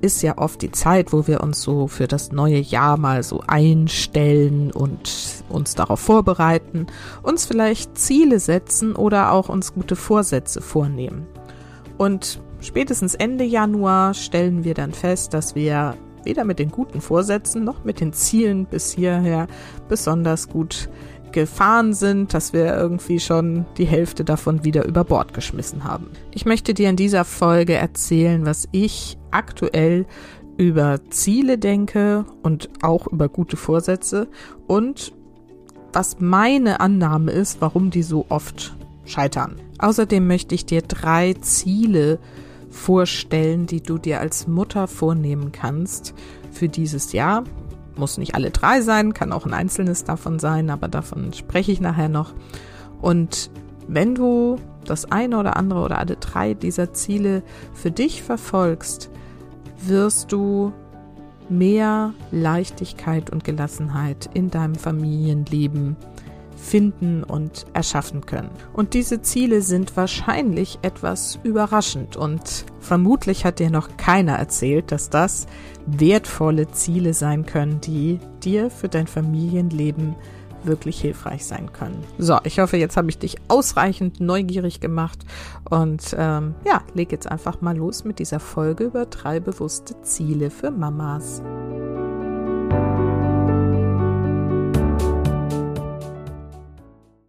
ist 0.00 0.22
ja 0.22 0.38
oft 0.38 0.62
die 0.62 0.70
Zeit, 0.70 1.12
wo 1.12 1.26
wir 1.26 1.42
uns 1.42 1.62
so 1.62 1.88
für 1.88 2.06
das 2.06 2.32
neue 2.32 2.58
Jahr 2.58 2.96
mal 2.96 3.22
so 3.22 3.42
einstellen 3.46 4.70
und 4.72 5.44
uns 5.48 5.74
darauf 5.74 6.00
vorbereiten, 6.00 6.86
uns 7.22 7.46
vielleicht 7.46 7.98
Ziele 7.98 8.40
setzen 8.40 8.94
oder 8.94 9.32
auch 9.32 9.48
uns 9.48 9.74
gute 9.74 9.96
Vorsätze 9.96 10.60
vornehmen. 10.60 11.26
Und 11.98 12.40
spätestens 12.60 13.14
Ende 13.14 13.44
Januar 13.44 14.14
stellen 14.14 14.64
wir 14.64 14.74
dann 14.74 14.92
fest, 14.92 15.34
dass 15.34 15.54
wir 15.54 15.96
weder 16.24 16.44
mit 16.44 16.58
den 16.58 16.70
guten 16.70 17.00
Vorsätzen 17.00 17.64
noch 17.64 17.84
mit 17.84 18.00
den 18.00 18.12
Zielen 18.12 18.66
bis 18.66 18.92
hierher 18.92 19.46
besonders 19.88 20.48
gut 20.48 20.90
gefahren 21.36 21.92
sind, 21.92 22.32
dass 22.32 22.54
wir 22.54 22.74
irgendwie 22.74 23.20
schon 23.20 23.66
die 23.76 23.84
Hälfte 23.84 24.24
davon 24.24 24.64
wieder 24.64 24.86
über 24.86 25.04
Bord 25.04 25.34
geschmissen 25.34 25.84
haben. 25.84 26.06
Ich 26.32 26.46
möchte 26.46 26.72
dir 26.72 26.88
in 26.88 26.96
dieser 26.96 27.26
Folge 27.26 27.74
erzählen, 27.74 28.46
was 28.46 28.66
ich 28.72 29.18
aktuell 29.30 30.06
über 30.56 30.98
Ziele 31.10 31.58
denke 31.58 32.24
und 32.42 32.70
auch 32.80 33.06
über 33.06 33.28
gute 33.28 33.58
Vorsätze 33.58 34.28
und 34.66 35.12
was 35.92 36.20
meine 36.20 36.80
Annahme 36.80 37.32
ist, 37.32 37.60
warum 37.60 37.90
die 37.90 38.02
so 38.02 38.24
oft 38.30 38.74
scheitern. 39.04 39.56
Außerdem 39.78 40.26
möchte 40.26 40.54
ich 40.54 40.64
dir 40.64 40.80
drei 40.80 41.34
Ziele 41.34 42.18
vorstellen, 42.70 43.66
die 43.66 43.82
du 43.82 43.98
dir 43.98 44.20
als 44.20 44.46
Mutter 44.46 44.86
vornehmen 44.86 45.52
kannst 45.52 46.14
für 46.50 46.70
dieses 46.70 47.12
Jahr 47.12 47.44
muss 47.98 48.18
nicht 48.18 48.34
alle 48.34 48.50
drei 48.50 48.80
sein, 48.80 49.14
kann 49.14 49.32
auch 49.32 49.46
ein 49.46 49.54
einzelnes 49.54 50.04
davon 50.04 50.38
sein, 50.38 50.70
aber 50.70 50.88
davon 50.88 51.32
spreche 51.32 51.72
ich 51.72 51.80
nachher 51.80 52.08
noch. 52.08 52.34
Und 53.00 53.50
wenn 53.88 54.14
du 54.14 54.56
das 54.84 55.10
eine 55.10 55.38
oder 55.38 55.56
andere 55.56 55.80
oder 55.80 55.98
alle 55.98 56.16
drei 56.16 56.54
dieser 56.54 56.92
Ziele 56.92 57.42
für 57.72 57.90
dich 57.90 58.22
verfolgst, 58.22 59.10
wirst 59.84 60.32
du 60.32 60.72
mehr 61.48 62.12
Leichtigkeit 62.32 63.30
und 63.30 63.44
Gelassenheit 63.44 64.28
in 64.34 64.50
deinem 64.50 64.74
Familienleben 64.74 65.96
finden 66.66 67.22
und 67.22 67.66
erschaffen 67.72 68.26
können. 68.26 68.50
Und 68.72 68.94
diese 68.94 69.22
Ziele 69.22 69.62
sind 69.62 69.96
wahrscheinlich 69.96 70.78
etwas 70.82 71.38
überraschend 71.44 72.16
und 72.16 72.64
vermutlich 72.80 73.44
hat 73.44 73.60
dir 73.60 73.70
noch 73.70 73.96
keiner 73.96 74.34
erzählt, 74.34 74.90
dass 74.90 75.08
das 75.08 75.46
wertvolle 75.86 76.68
Ziele 76.72 77.14
sein 77.14 77.46
können, 77.46 77.80
die 77.80 78.18
dir 78.42 78.70
für 78.70 78.88
dein 78.88 79.06
Familienleben 79.06 80.16
wirklich 80.64 81.00
hilfreich 81.00 81.46
sein 81.46 81.72
können. 81.72 82.02
So, 82.18 82.38
ich 82.42 82.58
hoffe, 82.58 82.76
jetzt 82.76 82.96
habe 82.96 83.08
ich 83.08 83.18
dich 83.18 83.36
ausreichend 83.46 84.20
neugierig 84.20 84.80
gemacht 84.80 85.20
und 85.70 86.16
ähm, 86.18 86.56
ja, 86.64 86.82
leg 86.94 87.12
jetzt 87.12 87.30
einfach 87.30 87.60
mal 87.60 87.76
los 87.76 88.04
mit 88.04 88.18
dieser 88.18 88.40
Folge 88.40 88.84
über 88.84 89.06
drei 89.06 89.38
bewusste 89.38 90.00
Ziele 90.02 90.50
für 90.50 90.72
Mamas. 90.72 91.40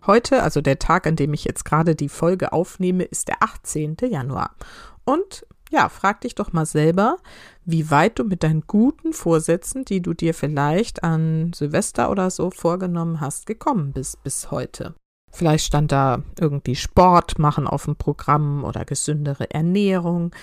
Heute, 0.07 0.41
also 0.41 0.61
der 0.61 0.79
Tag, 0.79 1.05
an 1.05 1.17
dem 1.17 1.33
ich 1.33 1.43
jetzt 1.43 1.65
gerade 1.65 1.93
die 1.93 2.07
Folge 2.07 2.53
aufnehme, 2.53 3.03
ist 3.03 3.27
der 3.27 3.43
18. 3.43 3.97
Januar. 4.09 4.55
Und 5.03 5.45
ja, 5.69 5.89
frag 5.89 6.21
dich 6.21 6.33
doch 6.33 6.53
mal 6.53 6.65
selber, 6.65 7.17
wie 7.65 7.91
weit 7.91 8.17
du 8.17 8.23
mit 8.23 8.41
deinen 8.41 8.63
guten 8.67 9.11
Vorsätzen, 9.11 9.83
die 9.83 10.01
du 10.01 10.13
dir 10.13 10.33
vielleicht 10.33 11.03
an 11.03 11.51
Silvester 11.53 12.09
oder 12.09 12.29
so 12.29 12.51
vorgenommen 12.51 13.19
hast, 13.19 13.47
gekommen 13.47 13.91
bist 13.91 14.23
bis 14.23 14.49
heute. 14.49 14.95
Vielleicht 15.29 15.65
stand 15.65 15.91
da 15.91 16.23
irgendwie 16.39 16.77
Sport 16.77 17.37
machen 17.37 17.67
auf 17.67 17.83
dem 17.83 17.97
Programm 17.97 18.63
oder 18.63 18.85
gesündere 18.85 19.51
Ernährung. 19.51 20.33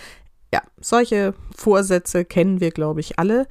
Ja, 0.53 0.61
solche 0.79 1.33
Vorsätze 1.57 2.27
kennen 2.27 2.61
wir, 2.61 2.71
glaube 2.71 3.01
ich, 3.01 3.19
alle. 3.19 3.49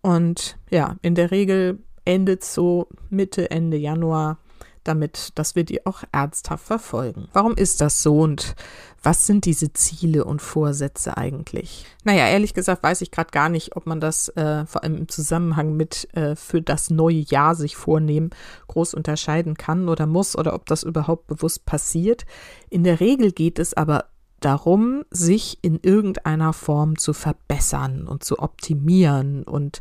Und 0.00 0.56
ja, 0.70 0.96
in 1.02 1.14
der 1.14 1.30
Regel 1.30 1.80
endet 2.06 2.44
so 2.44 2.88
Mitte, 3.10 3.50
Ende 3.50 3.76
Januar 3.76 4.38
damit, 4.84 5.30
dass 5.36 5.54
wir 5.54 5.64
die 5.64 5.86
auch 5.86 6.02
ernsthaft 6.12 6.64
verfolgen. 6.64 7.28
Warum 7.32 7.54
ist 7.54 7.80
das 7.80 8.02
so 8.02 8.20
und 8.20 8.54
was 9.02 9.26
sind 9.26 9.46
diese 9.46 9.72
Ziele 9.72 10.24
und 10.24 10.42
Vorsätze 10.42 11.16
eigentlich? 11.16 11.86
Naja, 12.04 12.28
ehrlich 12.28 12.54
gesagt 12.54 12.82
weiß 12.82 13.00
ich 13.00 13.10
gerade 13.10 13.30
gar 13.30 13.48
nicht, 13.48 13.76
ob 13.76 13.86
man 13.86 14.00
das 14.00 14.28
äh, 14.36 14.66
vor 14.66 14.82
allem 14.82 14.96
im 14.96 15.08
Zusammenhang 15.08 15.74
mit 15.76 16.08
äh, 16.14 16.36
für 16.36 16.60
das 16.60 16.90
neue 16.90 17.20
Jahr 17.20 17.54
sich 17.54 17.76
vornehmen 17.76 18.30
groß 18.68 18.94
unterscheiden 18.94 19.56
kann 19.56 19.88
oder 19.88 20.06
muss 20.06 20.36
oder 20.36 20.54
ob 20.54 20.66
das 20.66 20.82
überhaupt 20.82 21.26
bewusst 21.28 21.64
passiert. 21.64 22.26
In 22.68 22.84
der 22.84 23.00
Regel 23.00 23.32
geht 23.32 23.58
es 23.58 23.74
aber 23.74 24.06
darum, 24.40 25.04
sich 25.10 25.58
in 25.62 25.78
irgendeiner 25.82 26.52
Form 26.52 26.98
zu 26.98 27.12
verbessern 27.12 28.06
und 28.06 28.24
zu 28.24 28.38
optimieren 28.38 29.44
und 29.44 29.80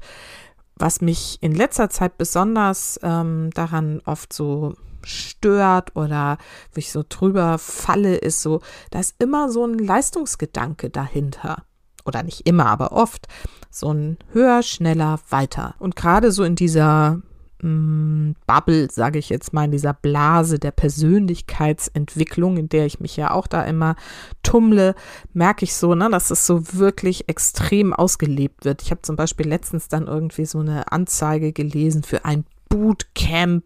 was 0.76 1.02
mich 1.02 1.38
in 1.42 1.54
letzter 1.54 1.90
Zeit 1.90 2.18
besonders 2.18 3.00
ähm, 3.04 3.50
daran 3.54 4.02
oft 4.06 4.32
so 4.32 4.76
stört 5.04 5.96
oder 5.96 6.38
wie 6.74 6.80
ich 6.80 6.92
so 6.92 7.04
drüber 7.08 7.58
falle, 7.58 8.16
ist 8.16 8.42
so, 8.42 8.62
da 8.92 9.00
ist 9.00 9.16
immer 9.20 9.50
so 9.50 9.66
ein 9.66 9.78
Leistungsgedanke 9.78 10.90
dahinter. 10.90 11.64
Oder 12.06 12.24
nicht 12.24 12.48
immer, 12.48 12.66
aber 12.66 12.92
oft. 12.92 13.28
So 13.70 13.94
ein 13.94 14.18
höher, 14.32 14.64
schneller, 14.64 15.20
weiter. 15.30 15.76
Und 15.80 15.96
gerade 15.96 16.32
so 16.32 16.44
in 16.44 16.56
dieser 16.56 17.22
mm, 17.62 18.32
Bubble, 18.48 18.90
sage 18.90 19.20
ich 19.20 19.30
jetzt 19.30 19.54
mal, 19.54 19.66
in 19.66 19.72
dieser 19.72 19.94
Blase 19.94 20.58
der 20.60 20.72
Persönlichkeitsentwicklung, 20.72 22.58
in 22.58 22.70
der 22.70 22.86
ich 22.86 23.00
mich 23.00 23.16
ja 23.16 23.32
auch 23.32 23.48
da 23.48 23.64
immer 23.64 23.96
tummle, 24.42 24.96
merke 25.34 25.66
ich 25.66 25.76
so, 25.76 25.94
ne, 25.94 26.10
dass 26.10 26.32
es 26.32 26.48
so 26.48 26.74
wirklich 26.74 27.30
extrem 27.30 27.94
ausgelebt 27.94 28.66
wird. 28.66 28.82
Ich 28.82 28.92
habe 28.92 29.02
zum 29.02 29.16
Beispiel 29.16 29.48
letztens 29.48 29.88
dann 29.88 30.08
irgendwie 30.08 30.46
so 30.46 30.60
eine 30.60 30.92
Anzeige 30.92 31.54
gelesen 31.54 32.04
für 32.04 32.26
ein 32.26 32.46
Bootcamp 32.70 33.66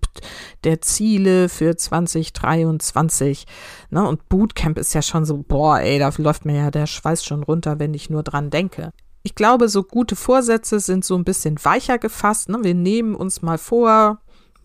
der 0.63 0.81
Ziele 0.81 1.49
für 1.49 1.75
2023. 1.75 3.45
Ne? 3.89 4.07
Und 4.07 4.27
Bootcamp 4.29 4.77
ist 4.77 4.93
ja 4.93 5.01
schon 5.01 5.25
so, 5.25 5.37
boah, 5.37 5.79
ey, 5.79 5.99
da 5.99 6.11
läuft 6.17 6.45
mir 6.45 6.55
ja 6.55 6.71
der 6.71 6.87
Schweiß 6.87 7.23
schon 7.23 7.43
runter, 7.43 7.79
wenn 7.79 7.93
ich 7.93 8.09
nur 8.09 8.23
dran 8.23 8.49
denke. 8.49 8.91
Ich 9.21 9.35
glaube, 9.35 9.69
so 9.69 9.83
gute 9.83 10.15
Vorsätze 10.15 10.79
sind 10.79 11.05
so 11.05 11.15
ein 11.15 11.23
bisschen 11.23 11.63
weicher 11.63 11.97
gefasst. 11.97 12.49
Ne? 12.49 12.59
Wir 12.61 12.73
nehmen 12.73 13.15
uns 13.15 13.41
mal 13.41 13.57
vor, 13.57 14.19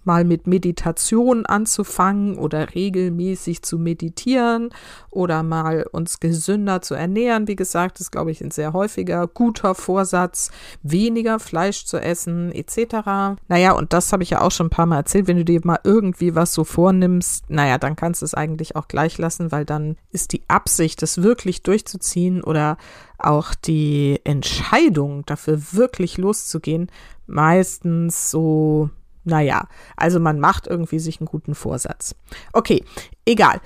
mal 0.05 0.25
mit 0.25 0.47
Meditation 0.47 1.47
anzufangen 1.47 2.39
oder 2.39 2.75
regelmäßig 2.75 3.63
zu 3.63 3.79
meditieren 3.79 4.71
oder 5.11 5.43
mal 5.43 5.87
uns 5.91 6.21
gesünder 6.21 6.83
zu 6.83 6.95
ernähren. 6.95 7.49
Wie 7.49 7.57
gesagt, 7.57 8.01
ist, 8.01 8.11
glaube 8.11 8.31
ich, 8.31 8.41
ein 8.41 8.51
sehr 8.51 8.73
häufiger 8.73 9.27
guter 9.27 9.75
Vorsatz, 9.75 10.51
weniger 10.83 11.39
Fleisch 11.39 11.85
zu 11.85 11.99
essen 11.99 12.53
etc. 12.53 13.39
Naja, 13.49 13.73
und 13.73 13.93
das 13.93 14.13
habe 14.13 14.23
ich 14.23 14.31
ja 14.31 14.41
auch 14.41 14.51
schon 14.51 14.67
ein 14.67 14.71
paar 14.71 14.87
Mal 14.87 14.99
erzählt. 14.99 15.27
Wenn 15.27 15.37
du 15.37 15.45
dir 15.45 15.61
mal 15.65 15.81
irgendwie 15.85 16.35
was 16.35 16.53
so 16.53 16.65
vornimmst, 16.65 17.51
naja, 17.51 17.79
dann 17.79 17.97
kannst 17.97 18.23
du 18.23 18.25
es 18.25 18.35
eigentlich 18.35 18.77
auch 18.77 18.89
gleich 18.89 19.19
lassen, 19.19 19.53
weil 19.53 19.65
dann 19.65 19.97
ist 20.11 20.33
die 20.33 20.43
Absicht, 20.49 21.03
das 21.03 21.23
wirklich 21.23 21.63
durchzuziehen 21.63 22.43
oder 22.43 22.77
auch 23.19 23.55
die 23.55 24.21
Entscheidung 24.25 25.27
dafür 25.27 25.61
wirklich 25.73 26.19
loszugehen, 26.19 26.91
meistens 27.27 28.31
so 28.31 28.91
naja, 29.29 29.69
also 29.97 30.19
man 30.19 30.41
macht 30.41 30.67
irgendwie 30.67 30.99
sich 30.99 31.21
einen 31.21 31.27
guten 31.27 31.55
Vorsatz. 31.55 32.15
Okay, 32.53 32.85
egal. 33.25 33.61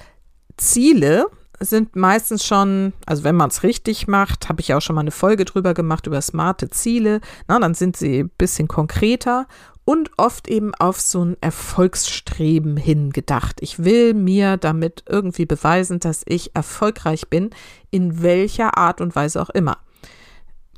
Ziele 0.56 1.26
sind 1.61 1.97
meistens 1.97 2.44
schon, 2.44 2.93
also 3.06 3.25
wenn 3.25 3.37
man 3.37 3.49
es 3.49 3.62
richtig 3.62 4.09
macht, 4.09 4.49
habe 4.49 4.61
ich 4.61 4.75
auch 4.75 4.81
schon 4.81 4.97
mal 4.97 5.03
eine 5.03 5.12
Folge 5.12 5.44
drüber 5.44 5.75
gemacht 5.75 6.06
über 6.06 6.20
smarte 6.20 6.69
Ziele, 6.69 7.20
na, 7.49 7.59
dann 7.59 7.75
sind 7.75 7.97
sie 7.97 8.25
ein 8.25 8.31
bisschen 8.37 8.69
konkreter 8.69 9.47
und 9.85 10.11
oft 10.17 10.49
eben 10.49 10.75
auf 10.75 11.00
so 11.00 11.25
ein 11.25 11.37
Erfolgsstreben 11.41 12.76
hingedacht. 12.76 13.61
Ich 13.61 13.82
will 13.85 14.14
mir 14.14 14.56
damit 14.56 15.05
irgendwie 15.09 15.47
beweisen, 15.47 16.00
dass 16.00 16.23
ich 16.26 16.55
erfolgreich 16.55 17.29
bin, 17.29 17.50
in 17.91 18.23
welcher 18.23 18.76
Art 18.76 19.00
und 19.00 19.14
Weise 19.17 19.41
auch 19.41 19.50
immer. 19.50 19.79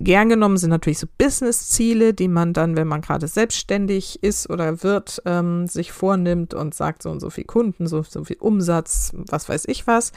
Gern 0.01 0.29
genommen 0.29 0.57
sind 0.57 0.71
natürlich 0.71 0.99
so 0.99 1.07
Business-Ziele, 1.19 2.15
die 2.15 2.27
man 2.27 2.53
dann, 2.53 2.77
wenn 2.77 2.89
man 2.89 3.01
gerade 3.01 3.29
selbstständig 3.29 4.25
ist 4.25 4.51
oder 4.51 4.83
wird, 4.83 5.23
ähm, 5.25 5.69
sich 5.69 5.93
vornimmt 5.93 6.53
und 6.53 6.75
sagt, 6.75 7.03
so 7.03 7.11
und 7.11 7.21
so 7.21 7.31
viel 7.31 7.45
Kunden, 7.45 7.87
so, 7.87 8.03
so 8.03 8.25
viel 8.25 8.39
Umsatz, 8.41 9.13
was 9.15 9.49
weiß 9.49 9.67
ich 9.67 9.87
was. 9.87 10.11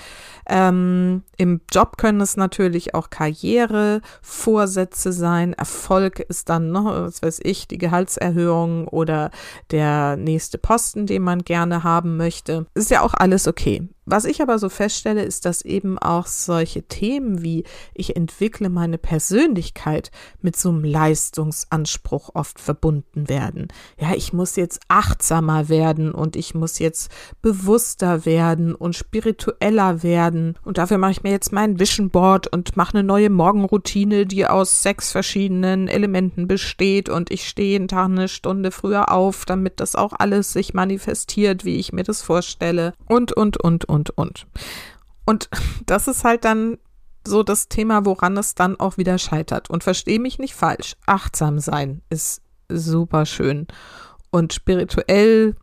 Ähm, 0.48 1.22
Im 1.38 1.62
Job 1.72 1.98
können 1.98 2.22
es 2.22 2.38
natürlich 2.38 2.96
auch 2.96 3.12
Karrierevorsätze 3.12 5.14
sein. 5.14 5.54
Erfolg 5.54 6.22
ist 6.22 6.50
dann, 6.50 6.72
ne, 6.72 6.84
was 6.84 7.22
weiß 7.22 7.40
ich, 7.44 7.68
die 7.68 7.78
Gehaltserhöhung 7.78 8.88
oder 8.88 9.30
der 9.70 10.18
nächste 10.18 10.58
Posten, 10.58 11.06
den 11.06 11.22
man 11.22 11.44
gerne 11.44 11.84
haben 11.84 12.18
möchte. 12.18 12.66
Ist 12.74 12.90
ja 12.90 13.02
auch 13.02 13.14
alles 13.14 13.48
okay. 13.48 13.88
Was 14.10 14.24
ich 14.24 14.42
aber 14.42 14.58
so 14.58 14.70
feststelle, 14.70 15.22
ist, 15.22 15.44
dass 15.44 15.64
eben 15.64 16.00
auch 16.00 16.28
solche 16.28 16.84
Themen 16.84 17.44
wie 17.44 17.66
ich 17.94 18.16
entwickle 18.16 18.70
meine 18.70 18.98
Persönlichkeit 18.98 20.12
mit 20.42 20.56
so 20.56 20.70
einem 20.70 20.86
Leistungsanspruch 20.86 22.30
oft 22.34 22.58
verbunden 22.58 23.28
werden. 23.28 23.68
Ja, 24.00 24.14
ich 24.16 24.32
muss 24.32 24.56
jetzt 24.56 24.80
achtsamer 24.88 25.68
werden 25.68 26.14
und 26.14 26.38
ich 26.38 26.56
muss 26.56 26.80
jetzt 26.80 27.12
bewusster 27.42 28.26
werden 28.26 28.76
und 28.76 28.96
spiritueller 28.96 30.04
werden. 30.04 30.58
Und 30.64 30.78
dafür 30.78 31.00
mache 31.00 31.12
ich 31.12 31.24
mir 31.24 31.32
jetzt 31.32 31.52
mein 31.52 31.78
Vision 31.78 32.10
Board 32.10 32.48
und 32.48 32.78
mache 32.78 32.98
eine 32.98 33.06
neue 33.06 33.30
Morgenroutine, 33.30 34.26
die 34.26 34.48
aus 34.48 34.84
sechs 34.84 35.12
verschiedenen 35.12 35.90
Elementen 35.90 36.48
besteht. 36.48 37.10
Und 37.10 37.30
ich 37.30 37.46
stehe 37.46 37.72
jeden 37.72 37.90
Tag 37.90 38.06
eine 38.06 38.30
Stunde 38.30 38.72
früher 38.72 39.12
auf, 39.12 39.44
damit 39.44 39.82
das 39.82 39.98
auch 39.98 40.14
alles 40.18 40.54
sich 40.54 40.74
manifestiert, 40.74 41.66
wie 41.66 41.76
ich 41.76 41.92
mir 41.92 42.04
das 42.04 42.22
vorstelle. 42.22 42.94
Und 43.06 43.34
und 43.34 43.58
und 43.58 43.84
und 43.84 43.97
und, 43.98 44.12
und. 44.12 44.48
Und 45.26 45.50
das 45.86 46.08
ist 46.08 46.24
halt 46.24 46.46
dann 46.46 46.78
so 47.26 47.44
das 47.44 47.68
Thema, 47.68 48.06
woran 48.06 48.38
es 48.38 48.56
dann 48.56 48.80
auch 48.80 48.98
wieder 48.98 49.18
scheitert. 49.18 49.70
Und 49.70 49.84
verstehe 49.84 50.20
mich 50.20 50.40
nicht 50.40 50.56
falsch. 50.56 50.96
Achtsam 51.06 51.60
sein 51.60 52.02
ist 52.10 52.42
super 52.70 53.26
schön. 53.26 53.68
Und 54.30 54.54
spirituell 54.54 55.56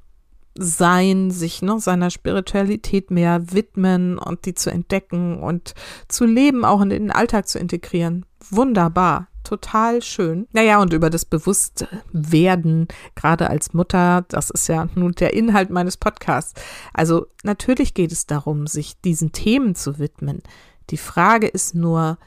sein, 0.57 1.31
sich 1.31 1.63
ne, 1.63 1.81
seiner 1.81 2.11
Spiritualität 2.11 3.11
mehr 3.11 3.53
widmen 3.53 4.19
und 4.19 4.47
die 4.47 4.55
zu 4.55 4.71
entdecken 4.71 5.43
und 5.43 5.75
zu 6.09 6.25
leben, 6.25 6.65
auch 6.65 6.81
in 6.81 6.91
den 6.91 7.11
Alltag 7.11 7.49
zu 7.49 7.59
integrieren. 7.59 8.25
Wunderbar 8.51 9.29
total 9.45 10.03
schön. 10.03 10.49
Naja, 10.53 10.81
und 10.81 10.93
über 10.93 11.11
das 11.11 11.25
Bewusstwerden, 11.25 12.89
gerade 13.15 13.51
als 13.51 13.75
Mutter, 13.75 14.25
das 14.29 14.51
ist 14.51 14.69
ja 14.69 14.89
nun 14.95 15.13
der 15.13 15.35
Inhalt 15.35 15.71
meines 15.71 15.97
Podcasts. 15.97 16.61
Also 16.93 17.27
natürlich 17.45 17.95
geht 17.95 18.11
es 18.11 18.27
darum, 18.27 18.67
sich 18.67 19.01
diesen 19.03 19.33
Themen 19.33 19.75
zu 19.75 19.99
widmen. 19.99 20.43
Die 20.91 20.97
Frage 20.97 21.47
ist 21.47 21.75
nur, 21.75 22.19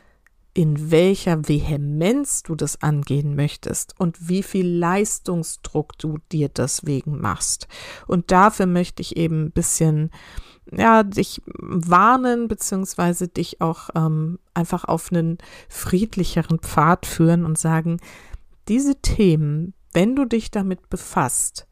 in 0.57 0.89
welcher 0.89 1.47
Vehemenz 1.47 2.41
du 2.41 2.55
das 2.55 2.81
angehen 2.81 3.35
möchtest 3.35 3.93
und 3.99 4.27
wie 4.27 4.41
viel 4.41 4.67
Leistungsdruck 4.67 5.95
du 5.99 6.17
dir 6.31 6.49
deswegen 6.49 7.21
machst. 7.21 7.67
Und 8.07 8.31
dafür 8.31 8.65
möchte 8.65 9.03
ich 9.03 9.17
eben 9.17 9.43
ein 9.43 9.51
bisschen 9.51 10.09
ja, 10.71 11.03
dich 11.03 11.43
warnen, 11.45 12.47
beziehungsweise 12.47 13.27
dich 13.27 13.61
auch 13.61 13.89
ähm, 13.93 14.39
einfach 14.55 14.83
auf 14.85 15.11
einen 15.11 15.37
friedlicheren 15.69 16.57
Pfad 16.57 17.05
führen 17.05 17.45
und 17.45 17.59
sagen, 17.59 17.99
diese 18.67 18.95
Themen, 18.95 19.75
wenn 19.93 20.15
du 20.15 20.25
dich 20.25 20.49
damit 20.49 20.89
befasst, 20.89 21.66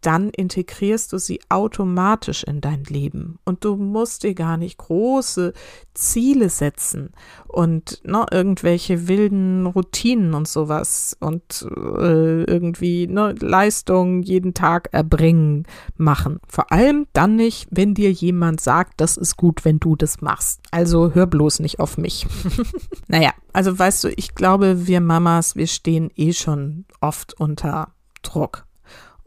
dann 0.00 0.30
integrierst 0.30 1.12
du 1.12 1.18
sie 1.18 1.40
automatisch 1.48 2.44
in 2.44 2.60
dein 2.60 2.84
Leben. 2.84 3.38
Und 3.44 3.64
du 3.64 3.76
musst 3.76 4.22
dir 4.22 4.34
gar 4.34 4.56
nicht 4.56 4.78
große 4.78 5.52
Ziele 5.94 6.48
setzen 6.48 7.10
und 7.48 8.00
ne, 8.04 8.24
irgendwelche 8.30 9.08
wilden 9.08 9.66
Routinen 9.66 10.34
und 10.34 10.46
sowas 10.46 11.16
und 11.18 11.66
äh, 11.76 12.44
irgendwie 12.44 13.08
ne, 13.08 13.34
Leistung 13.40 14.22
jeden 14.22 14.54
Tag 14.54 14.90
erbringen 14.92 15.66
machen. 15.96 16.38
Vor 16.46 16.70
allem 16.70 17.06
dann 17.12 17.34
nicht, 17.34 17.66
wenn 17.70 17.94
dir 17.94 18.12
jemand 18.12 18.60
sagt, 18.60 19.00
das 19.00 19.16
ist 19.16 19.36
gut, 19.36 19.64
wenn 19.64 19.80
du 19.80 19.96
das 19.96 20.20
machst. 20.20 20.60
Also 20.70 21.14
hör 21.14 21.26
bloß 21.26 21.58
nicht 21.60 21.80
auf 21.80 21.98
mich. 21.98 22.26
naja, 23.08 23.32
also 23.52 23.76
weißt 23.76 24.04
du, 24.04 24.08
ich 24.16 24.36
glaube, 24.36 24.86
wir 24.86 25.00
Mamas, 25.00 25.56
wir 25.56 25.66
stehen 25.66 26.10
eh 26.14 26.32
schon 26.32 26.84
oft 27.00 27.34
unter 27.40 27.88
Druck. 28.22 28.67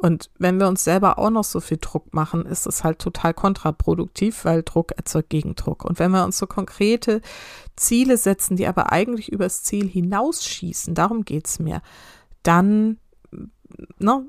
Und 0.01 0.31
wenn 0.39 0.59
wir 0.59 0.68
uns 0.68 0.83
selber 0.83 1.19
auch 1.19 1.30
noch 1.30 1.44
so 1.44 1.59
viel 1.59 1.77
Druck 1.80 2.12
machen, 2.12 2.48
ist 2.48 2.65
es 2.65 2.83
halt 2.83 2.98
total 2.98 3.36
kontraproduktiv, 3.36 4.45
weil 4.45 4.63
Druck 4.63 4.94
erzeugt 4.94 5.30
Gegendruck. 5.30 5.86
Und 5.86 6.00
wenn 6.00 6.09
wir 6.09 6.24
uns 6.24 6.39
so 6.39 6.48
konkrete 6.48 7.21
Ziele 7.75 8.18
setzen, 8.18 8.57
die 8.57 8.65
aber 8.65 8.92
eigentlich 8.92 9.31
übers 9.31 9.62
Ziel 9.62 9.88
hinausschießen, 9.88 10.95
darum 10.95 11.24
geht's 11.24 11.59
mir, 11.59 11.83
dann 12.42 12.98
ne, 14.00 14.25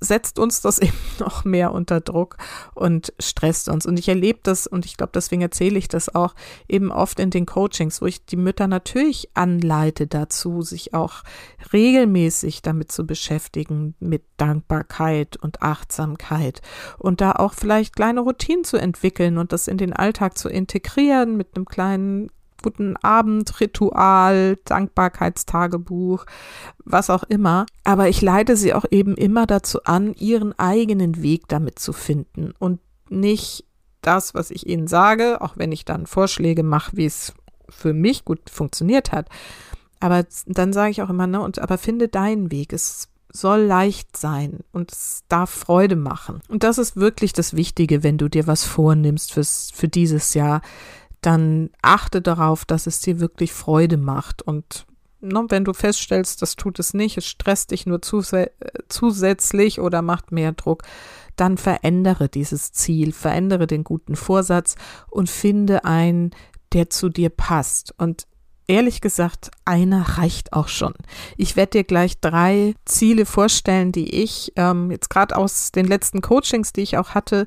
setzt 0.00 0.38
uns 0.38 0.60
das 0.60 0.78
eben 0.80 0.96
noch 1.18 1.44
mehr 1.44 1.72
unter 1.72 2.00
Druck 2.00 2.36
und 2.74 3.12
stresst 3.18 3.68
uns. 3.68 3.86
Und 3.86 3.98
ich 3.98 4.08
erlebe 4.08 4.40
das 4.42 4.66
und 4.66 4.84
ich 4.84 4.96
glaube, 4.96 5.12
deswegen 5.14 5.42
erzähle 5.42 5.78
ich 5.78 5.88
das 5.88 6.14
auch 6.14 6.34
eben 6.68 6.90
oft 6.90 7.20
in 7.20 7.30
den 7.30 7.46
Coachings, 7.46 8.02
wo 8.02 8.06
ich 8.06 8.24
die 8.24 8.36
Mütter 8.36 8.66
natürlich 8.66 9.30
anleite 9.34 10.06
dazu, 10.06 10.62
sich 10.62 10.94
auch 10.94 11.22
regelmäßig 11.72 12.62
damit 12.62 12.92
zu 12.92 13.06
beschäftigen, 13.06 13.94
mit 14.00 14.22
Dankbarkeit 14.36 15.36
und 15.36 15.62
Achtsamkeit 15.62 16.60
und 16.98 17.20
da 17.20 17.32
auch 17.32 17.54
vielleicht 17.54 17.96
kleine 17.96 18.20
Routinen 18.20 18.64
zu 18.64 18.76
entwickeln 18.76 19.38
und 19.38 19.52
das 19.52 19.68
in 19.68 19.78
den 19.78 19.92
Alltag 19.92 20.36
zu 20.36 20.48
integrieren 20.48 21.36
mit 21.36 21.56
einem 21.56 21.64
kleinen 21.64 22.30
guten 22.66 22.96
Abend, 22.96 23.60
Ritual, 23.60 24.58
Dankbarkeitstagebuch, 24.64 26.26
was 26.84 27.10
auch 27.10 27.22
immer. 27.22 27.64
Aber 27.84 28.08
ich 28.08 28.20
leite 28.22 28.56
sie 28.56 28.74
auch 28.74 28.84
eben 28.90 29.14
immer 29.14 29.46
dazu 29.46 29.84
an, 29.84 30.14
ihren 30.14 30.58
eigenen 30.58 31.22
Weg 31.22 31.46
damit 31.46 31.78
zu 31.78 31.92
finden 31.92 32.52
und 32.58 32.80
nicht 33.08 33.64
das, 34.02 34.34
was 34.34 34.50
ich 34.50 34.66
ihnen 34.66 34.88
sage, 34.88 35.40
auch 35.42 35.56
wenn 35.56 35.70
ich 35.70 35.84
dann 35.84 36.06
Vorschläge 36.06 36.64
mache, 36.64 36.96
wie 36.96 37.06
es 37.06 37.34
für 37.68 37.92
mich 37.92 38.24
gut 38.24 38.50
funktioniert 38.50 39.12
hat. 39.12 39.28
Aber 40.00 40.26
dann 40.46 40.72
sage 40.72 40.90
ich 40.90 41.02
auch 41.02 41.10
immer, 41.10 41.28
ne, 41.28 41.40
und 41.40 41.60
aber 41.60 41.78
finde 41.78 42.08
deinen 42.08 42.50
Weg. 42.50 42.72
Es 42.72 43.08
soll 43.32 43.60
leicht 43.60 44.16
sein 44.16 44.60
und 44.72 44.90
es 44.90 45.22
darf 45.28 45.50
Freude 45.50 45.94
machen. 45.94 46.40
Und 46.48 46.64
das 46.64 46.78
ist 46.78 46.96
wirklich 46.96 47.32
das 47.32 47.54
Wichtige, 47.54 48.02
wenn 48.02 48.18
du 48.18 48.28
dir 48.28 48.48
was 48.48 48.64
vornimmst 48.64 49.32
fürs, 49.32 49.70
für 49.72 49.86
dieses 49.86 50.34
Jahr 50.34 50.62
dann 51.20 51.70
achte 51.82 52.22
darauf, 52.22 52.64
dass 52.64 52.86
es 52.86 53.00
dir 53.00 53.20
wirklich 53.20 53.52
Freude 53.52 53.96
macht. 53.96 54.42
Und 54.42 54.86
ne, 55.20 55.44
wenn 55.48 55.64
du 55.64 55.72
feststellst, 55.72 56.42
das 56.42 56.56
tut 56.56 56.78
es 56.78 56.94
nicht, 56.94 57.16
es 57.16 57.26
stresst 57.26 57.70
dich 57.70 57.86
nur 57.86 58.02
zus 58.02 58.32
zusätzlich 58.88 59.80
oder 59.80 60.02
macht 60.02 60.32
mehr 60.32 60.52
Druck, 60.52 60.82
dann 61.36 61.58
verändere 61.58 62.28
dieses 62.28 62.72
Ziel, 62.72 63.12
verändere 63.12 63.66
den 63.66 63.84
guten 63.84 64.16
Vorsatz 64.16 64.76
und 65.10 65.28
finde 65.28 65.84
einen, 65.84 66.30
der 66.72 66.90
zu 66.90 67.08
dir 67.08 67.30
passt. 67.30 67.94
Und 67.98 68.26
ehrlich 68.68 69.00
gesagt, 69.00 69.50
einer 69.64 70.18
reicht 70.18 70.52
auch 70.52 70.68
schon. 70.68 70.94
Ich 71.36 71.56
werde 71.56 71.70
dir 71.70 71.84
gleich 71.84 72.20
drei 72.20 72.74
Ziele 72.84 73.26
vorstellen, 73.26 73.92
die 73.92 74.22
ich 74.22 74.52
ähm, 74.56 74.90
jetzt 74.90 75.10
gerade 75.10 75.36
aus 75.36 75.72
den 75.72 75.86
letzten 75.86 76.20
Coachings, 76.20 76.72
die 76.72 76.82
ich 76.82 76.98
auch 76.98 77.10
hatte, 77.10 77.46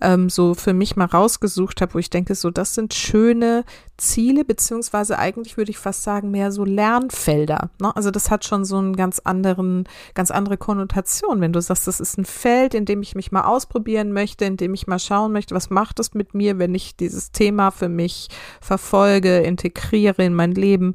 ähm, 0.00 0.28
so 0.28 0.54
für 0.54 0.72
mich 0.72 0.96
mal 0.96 1.06
rausgesucht 1.06 1.80
habe, 1.80 1.94
wo 1.94 1.98
ich 1.98 2.10
denke, 2.10 2.34
so 2.34 2.50
das 2.50 2.74
sind 2.74 2.94
schöne 2.94 3.64
Ziele, 3.98 4.44
beziehungsweise 4.44 5.18
eigentlich 5.18 5.56
würde 5.56 5.70
ich 5.70 5.78
fast 5.78 6.02
sagen, 6.02 6.30
mehr 6.30 6.52
so 6.52 6.64
Lernfelder. 6.64 7.70
Ne? 7.80 7.94
Also 7.96 8.10
das 8.10 8.30
hat 8.30 8.44
schon 8.44 8.64
so 8.64 8.76
einen 8.76 8.94
ganz 8.94 9.20
anderen, 9.20 9.84
ganz 10.14 10.30
andere 10.30 10.58
Konnotation, 10.58 11.40
wenn 11.40 11.52
du 11.52 11.60
sagst, 11.60 11.86
das 11.86 12.00
ist 12.00 12.18
ein 12.18 12.26
Feld, 12.26 12.74
in 12.74 12.84
dem 12.84 13.00
ich 13.00 13.14
mich 13.14 13.32
mal 13.32 13.44
ausprobieren 13.44 14.12
möchte, 14.12 14.44
in 14.44 14.56
dem 14.56 14.74
ich 14.74 14.86
mal 14.86 14.98
schauen 14.98 15.32
möchte, 15.32 15.54
was 15.54 15.70
macht 15.70 15.98
es 15.98 16.14
mit 16.14 16.34
mir, 16.34 16.58
wenn 16.58 16.74
ich 16.74 16.96
dieses 16.96 17.32
Thema 17.32 17.70
für 17.70 17.88
mich 17.88 18.28
verfolge, 18.60 19.38
integriere 19.38 20.24
in 20.24 20.34
mein 20.34 20.52
Leben. 20.52 20.92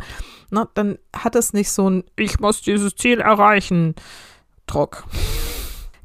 Ne? 0.52 0.68
Dann 0.76 1.00
hat 1.16 1.36
es 1.36 1.54
nicht 1.54 1.72
so 1.72 1.90
ein, 1.90 2.04
ich 2.16 2.40
muss 2.40 2.62
dieses 2.62 2.96
Ziel 2.96 3.20
erreichen, 3.20 3.96
Druck. 4.68 5.06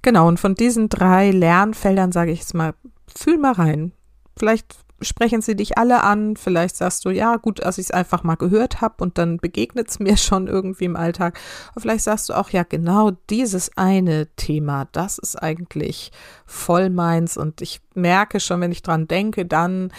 Genau, 0.00 0.29
und 0.29 0.41
von 0.41 0.55
diesen 0.55 0.88
drei 0.88 1.31
Lernfeldern 1.31 2.12
sage 2.12 2.31
ich 2.31 2.38
jetzt 2.38 2.55
mal, 2.55 2.75
fühl 3.15 3.38
mal 3.38 3.53
rein. 3.53 3.93
Vielleicht 4.38 4.86
sprechen 5.00 5.43
sie 5.43 5.57
dich 5.57 5.79
alle 5.79 6.03
an. 6.03 6.37
Vielleicht 6.37 6.76
sagst 6.76 7.05
du, 7.05 7.11
ja, 7.11 7.37
gut, 7.37 7.65
dass 7.65 7.79
ich 7.79 7.87
es 7.87 7.91
einfach 7.91 8.23
mal 8.23 8.37
gehört 8.37 8.81
habe 8.81 8.95
und 8.99 9.19
dann 9.19 9.38
begegnet 9.38 9.88
es 9.91 9.99
mir 10.00 10.17
schon 10.17 10.47
irgendwie 10.47 10.85
im 10.85 10.97
Alltag. 10.97 11.38
Aber 11.73 11.81
vielleicht 11.81 12.05
sagst 12.05 12.29
du 12.29 12.35
auch, 12.35 12.50
ja, 12.50 12.62
genau 12.62 13.12
dieses 13.31 13.76
eine 13.76 14.26
Thema, 14.37 14.88
das 14.93 15.19
ist 15.19 15.37
eigentlich 15.37 16.12
voll 16.47 16.91
meins 16.91 17.37
und 17.37 17.61
ich 17.61 17.81
merke 17.95 18.41
schon, 18.41 18.61
wenn 18.61 18.73
ich 18.73 18.83
dran 18.83 19.09
denke, 19.09 19.47
dann 19.47 19.93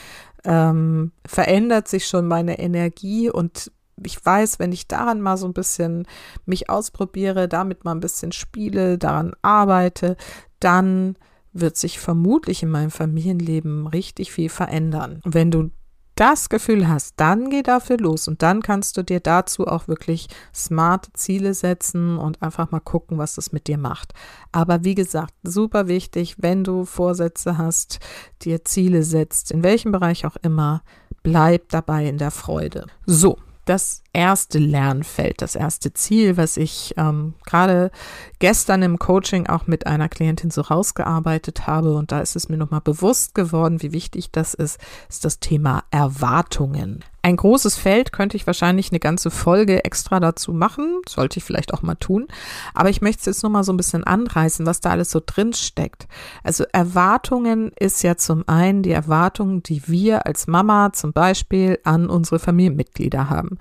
ähm, 0.44 1.12
verändert 1.25 1.88
sich 1.88 2.08
schon 2.08 2.27
meine 2.27 2.60
Energie 2.60 3.30
und 3.30 3.72
ich 4.04 4.24
weiß, 4.24 4.60
wenn 4.60 4.72
ich 4.72 4.88
daran 4.88 5.22
mal 5.22 5.38
so 5.38 5.48
ein 5.48 5.54
bisschen 5.54 6.08
mich 6.46 6.70
ausprobiere, 6.70 7.48
damit 7.48 7.84
mal 7.84 7.94
ein 7.94 8.00
bisschen 8.00 8.32
spiele, 8.32 8.98
daran 8.98 9.34
arbeite, 9.42 10.18
dann 10.60 11.18
wird 11.59 11.77
sich 11.77 11.99
vermutlich 11.99 12.63
in 12.63 12.69
meinem 12.69 12.91
Familienleben 12.91 13.87
richtig 13.87 14.31
viel 14.31 14.49
verändern. 14.49 15.21
wenn 15.23 15.51
du 15.51 15.71
das 16.17 16.49
Gefühl 16.49 16.87
hast, 16.87 17.13
dann 17.17 17.49
geh 17.49 17.61
dafür 17.61 17.97
los 17.97 18.27
und 18.27 18.41
dann 18.41 18.61
kannst 18.61 18.97
du 18.97 19.03
dir 19.03 19.19
dazu 19.19 19.67
auch 19.67 19.87
wirklich 19.87 20.27
smarte 20.53 21.13
Ziele 21.13 21.53
setzen 21.53 22.17
und 22.17 22.41
einfach 22.41 22.71
mal 22.71 22.79
gucken, 22.79 23.17
was 23.17 23.35
das 23.35 23.51
mit 23.51 23.67
dir 23.67 23.77
macht. 23.77 24.13
Aber 24.51 24.83
wie 24.83 24.95
gesagt, 24.95 25.33
super 25.43 25.87
wichtig, 25.87 26.35
wenn 26.39 26.63
du 26.63 26.85
Vorsätze 26.85 27.57
hast, 27.57 27.99
dir 28.41 28.65
Ziele 28.65 29.03
setzt, 29.03 29.51
in 29.51 29.63
welchem 29.63 29.91
Bereich 29.91 30.25
auch 30.25 30.37
immer, 30.41 30.81
bleib 31.21 31.69
dabei 31.69 32.07
in 32.07 32.17
der 32.17 32.31
Freude. 32.31 32.87
So, 33.05 33.37
das 33.69 34.03
erste 34.13 34.59
Lernfeld, 34.59 35.41
das 35.41 35.55
erste 35.55 35.93
Ziel, 35.93 36.38
was 36.38 36.57
ich 36.57 36.93
ähm, 36.97 37.36
gerade 37.45 37.91
gestern 38.39 38.81
im 38.81 38.97
Coaching 38.97 39.47
auch 39.47 39.67
mit 39.67 39.86
einer 39.86 40.09
Klientin 40.09 40.50
so 40.51 40.62
rausgearbeitet 40.62 41.67
habe. 41.67 41.95
Und 41.95 42.12
da 42.12 42.21
ist 42.21 42.36
es 42.36 42.50
mir 42.50 42.57
nochmal 42.57 42.81
bewusst 42.81 43.36
geworden, 43.36 43.81
wie 43.81 43.91
wichtig 43.91 44.31
das 44.31 44.53
ist, 44.53 44.79
ist 45.09 45.25
das 45.25 45.39
Thema 45.39 45.83
Erwartungen. 45.91 47.03
Ein 47.27 47.36
großes 47.36 47.75
Feld 47.75 48.13
könnte 48.13 48.38
ich 48.38 48.48
wahrscheinlich 48.48 48.89
eine 48.89 49.01
ganze 49.01 49.29
Folge 49.31 49.84
extra 49.84 50.22
dazu 50.22 50.53
machen. 50.53 51.01
Sollte 51.10 51.39
ich 51.39 51.43
vielleicht 51.43 51.74
auch 51.74 51.81
mal 51.81 51.96
tun. 51.96 52.29
Aber 52.74 52.89
ich 52.89 53.01
möchte 53.01 53.19
es 53.19 53.25
jetzt 53.25 53.43
nochmal 53.43 53.65
so 53.65 53.74
ein 53.74 53.77
bisschen 53.77 54.05
anreißen, 54.05 54.65
was 54.65 54.79
da 54.79 54.91
alles 54.91 55.12
so 55.12 55.22
drin 55.25 55.51
steckt. 55.51 56.07
Also 56.41 56.63
Erwartungen 56.72 57.74
ist 57.77 58.01
ja 58.01 58.15
zum 58.15 58.48
einen 58.48 58.81
die 58.81 58.91
Erwartungen, 58.91 59.62
die 59.62 59.89
wir 59.89 60.25
als 60.25 60.48
Mama 60.48 60.93
zum 60.93 61.12
Beispiel 61.12 61.79
an 61.84 62.10
unsere 62.10 62.39
Familienmitglieder 62.39 63.29
haben 63.29 63.57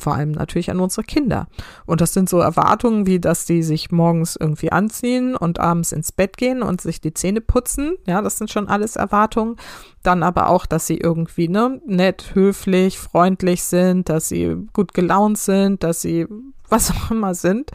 vor 0.00 0.14
allem 0.14 0.32
natürlich 0.32 0.70
an 0.70 0.80
unsere 0.80 1.04
Kinder. 1.04 1.48
Und 1.86 2.00
das 2.00 2.12
sind 2.12 2.28
so 2.28 2.40
Erwartungen, 2.40 3.06
wie 3.06 3.20
dass 3.20 3.44
die 3.44 3.62
sich 3.62 3.90
morgens 3.90 4.36
irgendwie 4.36 4.72
anziehen 4.72 5.36
und 5.36 5.60
abends 5.60 5.92
ins 5.92 6.12
Bett 6.12 6.36
gehen 6.36 6.62
und 6.62 6.80
sich 6.80 7.00
die 7.00 7.14
Zähne 7.14 7.40
putzen. 7.40 7.96
Ja, 8.06 8.22
das 8.22 8.38
sind 8.38 8.50
schon 8.50 8.68
alles 8.68 8.96
Erwartungen. 8.96 9.56
Dann 10.02 10.22
aber 10.22 10.48
auch, 10.48 10.66
dass 10.66 10.86
sie 10.86 10.96
irgendwie 10.96 11.48
ne, 11.48 11.80
nett, 11.86 12.34
höflich, 12.34 12.98
freundlich 12.98 13.62
sind, 13.64 14.08
dass 14.08 14.28
sie 14.28 14.56
gut 14.72 14.94
gelaunt 14.94 15.38
sind, 15.38 15.82
dass 15.82 16.00
sie 16.00 16.26
was 16.70 16.90
auch 16.90 17.10
immer 17.10 17.34
sind. 17.34 17.70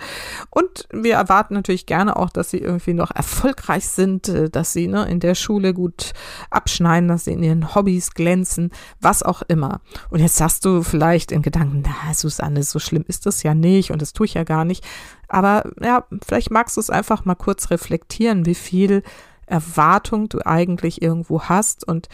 Und 0.50 0.88
wir 0.92 1.16
erwarten 1.16 1.54
natürlich 1.54 1.86
gerne 1.86 2.16
auch, 2.16 2.30
dass 2.30 2.50
sie 2.50 2.60
irgendwie 2.60 2.94
noch 2.94 3.12
erfolgreich 3.12 3.88
sind, 3.88 4.28
äh, 4.30 4.50
dass 4.50 4.74
sie 4.74 4.88
ne, 4.88 5.06
in 5.08 5.20
der 5.20 5.36
Schule 5.36 5.74
gut 5.74 6.14
abschneiden, 6.50 7.10
dass 7.10 7.25
sie 7.25 7.34
in 7.34 7.44
ihren 7.44 7.75
Hobbys 7.75 8.14
glänzen, 8.14 8.72
was 9.02 9.24
auch 9.24 9.42
immer. 9.44 9.82
Und 10.10 10.20
jetzt 10.20 10.36
sagst 10.36 10.66
du 10.66 10.84
vielleicht 10.84 11.32
in 11.32 11.42
Gedanken, 11.42 11.84
na, 11.86 12.14
Susanne, 12.14 12.64
so 12.64 12.80
schlimm 12.80 13.06
ist 13.08 13.25
das 13.25 13.44
ja 13.44 13.54
nicht 13.54 13.92
und 13.92 14.02
das 14.02 14.14
tue 14.14 14.25
ich 14.25 14.34
ja 14.34 14.44
gar 14.44 14.66
nicht. 14.66 14.84
Aber 15.28 15.70
ja, 15.82 16.06
vielleicht 16.25 16.52
magst 16.52 16.78
du 16.78 16.82
es 16.82 16.90
einfach 16.90 17.25
mal 17.25 17.36
kurz 17.36 17.72
reflektieren, 17.72 18.46
wie 18.46 18.56
viel 18.56 19.04
Erwartung 19.48 20.30
du 20.30 20.40
eigentlich 20.46 21.02
irgendwo 21.02 21.44
hast 21.44 21.88
und 21.88 22.08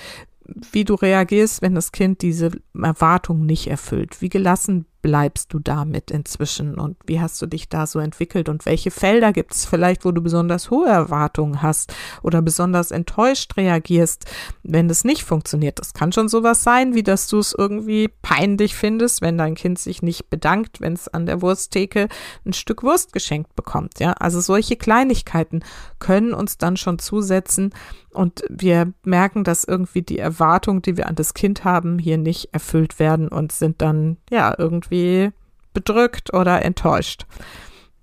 wie 0.45 0.83
du 0.83 0.95
reagierst, 0.95 1.61
wenn 1.61 1.75
das 1.75 1.91
Kind 1.91 2.21
diese 2.21 2.51
Erwartung 2.73 3.45
nicht 3.45 3.67
erfüllt. 3.67 4.21
Wie 4.21 4.29
gelassen 4.29 4.85
bleibst 5.01 5.53
du 5.53 5.59
damit 5.59 6.11
inzwischen 6.11 6.75
und 6.75 6.97
wie 7.05 7.19
hast 7.19 7.41
du 7.41 7.45
dich 7.45 7.69
da 7.69 7.87
so 7.87 7.99
entwickelt 7.99 8.49
und 8.49 8.65
welche 8.65 8.91
Felder 8.91 9.33
gibt 9.33 9.53
es 9.53 9.65
vielleicht, 9.65 10.05
wo 10.05 10.11
du 10.11 10.21
besonders 10.21 10.69
hohe 10.69 10.89
Erwartungen 10.89 11.61
hast 11.61 11.93
oder 12.21 12.41
besonders 12.41 12.91
enttäuscht 12.91 13.57
reagierst, 13.57 14.25
wenn 14.63 14.89
es 14.89 15.03
nicht 15.03 15.23
funktioniert. 15.23 15.79
Das 15.79 15.93
kann 15.93 16.11
schon 16.11 16.27
sowas 16.27 16.63
sein, 16.63 16.93
wie 16.93 17.03
dass 17.03 17.27
du 17.27 17.39
es 17.39 17.55
irgendwie 17.57 18.09
peinlich 18.21 18.75
findest, 18.75 19.21
wenn 19.21 19.37
dein 19.37 19.55
Kind 19.55 19.79
sich 19.79 20.01
nicht 20.01 20.29
bedankt, 20.29 20.81
wenn 20.81 20.93
es 20.93 21.07
an 21.07 21.25
der 21.25 21.41
Wursttheke 21.41 22.07
ein 22.45 22.53
Stück 22.53 22.83
Wurst 22.83 23.13
geschenkt 23.13 23.55
bekommt. 23.55 23.99
Ja, 23.99 24.13
also 24.13 24.39
solche 24.41 24.75
Kleinigkeiten 24.75 25.63
können 25.99 26.33
uns 26.33 26.57
dann 26.57 26.77
schon 26.77 26.99
zusetzen 26.99 27.73
und 28.13 28.43
wir 28.49 28.91
merken, 29.03 29.43
dass 29.43 29.63
irgendwie 29.63 30.01
die 30.01 30.19
Erwartungen, 30.19 30.81
die 30.81 30.97
wir 30.97 31.07
an 31.07 31.15
das 31.15 31.33
Kind 31.33 31.63
haben, 31.63 31.97
hier 31.97 32.17
nicht 32.17 32.49
erfüllt 32.51 32.99
werden 32.99 33.29
und 33.29 33.51
sind 33.51 33.81
dann 33.81 34.17
ja 34.29 34.53
irgendwie 34.57 34.90
irgendwie 34.91 35.31
bedrückt 35.73 36.33
oder 36.33 36.63
enttäuscht. 36.63 37.25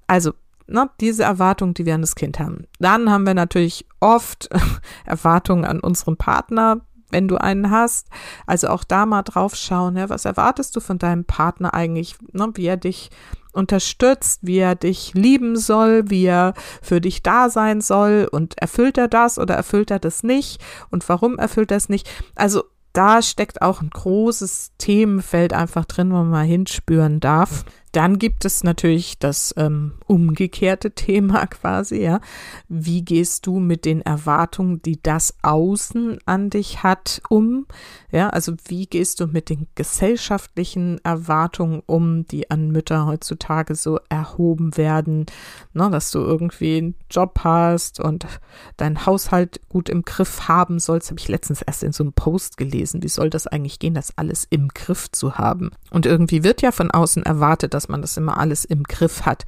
Also, 0.06 0.32
ne, 0.66 0.88
diese 1.00 1.24
Erwartungen, 1.24 1.74
die 1.74 1.86
wir 1.86 1.94
an 1.94 2.00
das 2.00 2.14
Kind 2.14 2.38
haben. 2.38 2.66
Dann 2.78 3.10
haben 3.10 3.26
wir 3.26 3.34
natürlich 3.34 3.86
oft 4.00 4.48
Erwartungen 5.04 5.64
an 5.64 5.80
unseren 5.80 6.16
Partner, 6.16 6.80
wenn 7.10 7.28
du 7.28 7.36
einen 7.36 7.70
hast. 7.70 8.08
Also 8.46 8.68
auch 8.68 8.84
da 8.84 9.06
mal 9.06 9.22
drauf 9.22 9.54
schauen, 9.54 9.96
ja, 9.96 10.08
was 10.08 10.24
erwartest 10.24 10.76
du 10.76 10.80
von 10.80 10.98
deinem 10.98 11.24
Partner 11.24 11.74
eigentlich, 11.74 12.16
ne, 12.32 12.50
wie 12.54 12.66
er 12.66 12.76
dich 12.76 13.10
unterstützt, 13.52 14.40
wie 14.42 14.58
er 14.58 14.74
dich 14.74 15.14
lieben 15.14 15.56
soll, 15.56 16.10
wie 16.10 16.26
er 16.26 16.54
für 16.82 17.00
dich 17.00 17.22
da 17.22 17.48
sein 17.48 17.80
soll 17.80 18.28
und 18.30 18.58
erfüllt 18.58 18.98
er 18.98 19.08
das 19.08 19.38
oder 19.38 19.54
erfüllt 19.54 19.90
er 19.90 19.98
das 19.98 20.22
nicht 20.22 20.62
und 20.90 21.08
warum 21.08 21.38
erfüllt 21.38 21.70
er 21.70 21.78
es 21.78 21.88
nicht? 21.88 22.08
Also 22.34 22.64
da 22.98 23.22
steckt 23.22 23.62
auch 23.62 23.80
ein 23.80 23.90
großes 23.90 24.72
Themenfeld 24.76 25.52
einfach 25.52 25.84
drin, 25.84 26.10
wo 26.10 26.16
man 26.16 26.30
mal 26.30 26.44
hinspüren 26.44 27.20
darf. 27.20 27.64
Dann 27.98 28.20
gibt 28.20 28.44
es 28.44 28.62
natürlich 28.62 29.18
das 29.18 29.52
ähm, 29.56 29.94
umgekehrte 30.06 30.90
Thema 30.94 31.48
quasi, 31.48 32.00
ja. 32.00 32.20
Wie 32.68 33.04
gehst 33.04 33.44
du 33.44 33.58
mit 33.58 33.84
den 33.84 34.02
Erwartungen, 34.02 34.80
die 34.82 35.02
das 35.02 35.34
Außen 35.42 36.20
an 36.24 36.48
dich 36.48 36.84
hat, 36.84 37.20
um? 37.28 37.66
Ja, 38.12 38.28
also 38.30 38.52
wie 38.68 38.86
gehst 38.86 39.18
du 39.18 39.26
mit 39.26 39.50
den 39.50 39.66
gesellschaftlichen 39.74 41.00
Erwartungen 41.04 41.82
um, 41.86 42.24
die 42.28 42.48
an 42.52 42.70
Mütter 42.70 43.04
heutzutage 43.04 43.74
so 43.74 43.98
erhoben 44.08 44.76
werden? 44.76 45.26
Ne, 45.72 45.90
dass 45.90 46.12
du 46.12 46.20
irgendwie 46.20 46.78
einen 46.78 46.94
Job 47.10 47.40
hast 47.42 47.98
und 47.98 48.28
deinen 48.76 49.06
Haushalt 49.06 49.60
gut 49.68 49.88
im 49.88 50.02
Griff 50.02 50.46
haben 50.46 50.78
sollst, 50.78 51.10
habe 51.10 51.18
ich 51.18 51.26
letztens 51.26 51.62
erst 51.62 51.82
in 51.82 51.92
so 51.92 52.04
einem 52.04 52.12
Post 52.12 52.58
gelesen. 52.58 53.02
Wie 53.02 53.08
soll 53.08 53.28
das 53.28 53.48
eigentlich 53.48 53.80
gehen, 53.80 53.94
das 53.94 54.16
alles 54.16 54.46
im 54.50 54.68
Griff 54.68 55.10
zu 55.10 55.36
haben? 55.36 55.72
Und 55.90 56.06
irgendwie 56.06 56.44
wird 56.44 56.62
ja 56.62 56.70
von 56.70 56.92
außen 56.92 57.24
erwartet, 57.24 57.74
man 57.88 58.02
das 58.02 58.16
immer 58.16 58.38
alles 58.38 58.64
im 58.64 58.84
Griff 58.84 59.22
hat. 59.26 59.44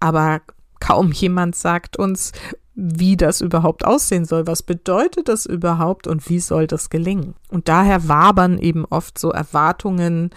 Aber 0.00 0.40
kaum 0.80 1.12
jemand 1.12 1.56
sagt 1.56 1.96
uns, 1.96 2.32
wie 2.74 3.16
das 3.16 3.40
überhaupt 3.40 3.84
aussehen 3.84 4.24
soll. 4.24 4.46
Was 4.46 4.62
bedeutet 4.62 5.28
das 5.28 5.46
überhaupt 5.46 6.06
und 6.06 6.28
wie 6.28 6.40
soll 6.40 6.66
das 6.66 6.90
gelingen? 6.90 7.34
Und 7.48 7.68
daher 7.68 8.08
wabern 8.08 8.58
eben 8.58 8.84
oft 8.84 9.18
so 9.18 9.30
Erwartungen 9.30 10.30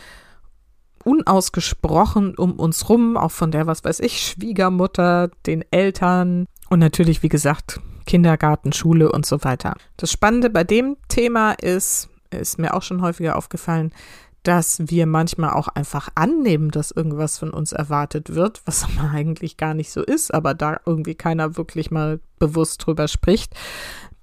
unausgesprochen 1.03 2.35
um 2.35 2.53
uns 2.59 2.89
rum, 2.89 3.17
auch 3.17 3.31
von 3.31 3.51
der, 3.51 3.65
was 3.65 3.83
weiß 3.83 4.01
ich, 4.01 4.19
Schwiegermutter, 4.19 5.29
den 5.45 5.63
Eltern 5.71 6.45
und 6.69 6.79
natürlich, 6.79 7.23
wie 7.23 7.29
gesagt, 7.29 7.79
Kindergarten, 8.05 8.73
Schule 8.73 9.11
und 9.11 9.25
so 9.25 9.43
weiter. 9.43 9.75
Das 9.95 10.11
Spannende 10.11 10.49
bei 10.49 10.63
dem 10.63 10.97
Thema 11.07 11.53
ist, 11.53 12.09
ist 12.29 12.59
mir 12.59 12.73
auch 12.73 12.81
schon 12.81 13.01
häufiger 13.01 13.37
aufgefallen, 13.37 13.93
dass 14.47 14.79
wir 14.79 15.07
manchmal 15.07 15.49
auch 15.49 15.67
einfach 15.67 16.07
annehmen, 16.15 16.71
dass 16.71 16.91
irgendwas 16.91 17.37
von 17.37 17.49
uns 17.49 17.73
erwartet 17.73 18.33
wird, 18.33 18.61
was 18.63 18.83
aber 18.97 19.11
eigentlich 19.11 19.57
gar 19.57 19.73
nicht 19.73 19.91
so 19.91 20.01
ist, 20.01 20.33
aber 20.33 20.53
da 20.53 20.79
irgendwie 20.85 21.15
keiner 21.15 21.57
wirklich 21.57 21.91
mal 21.91 22.21
bewusst 22.39 22.85
drüber 22.85 23.09
spricht, 23.09 23.53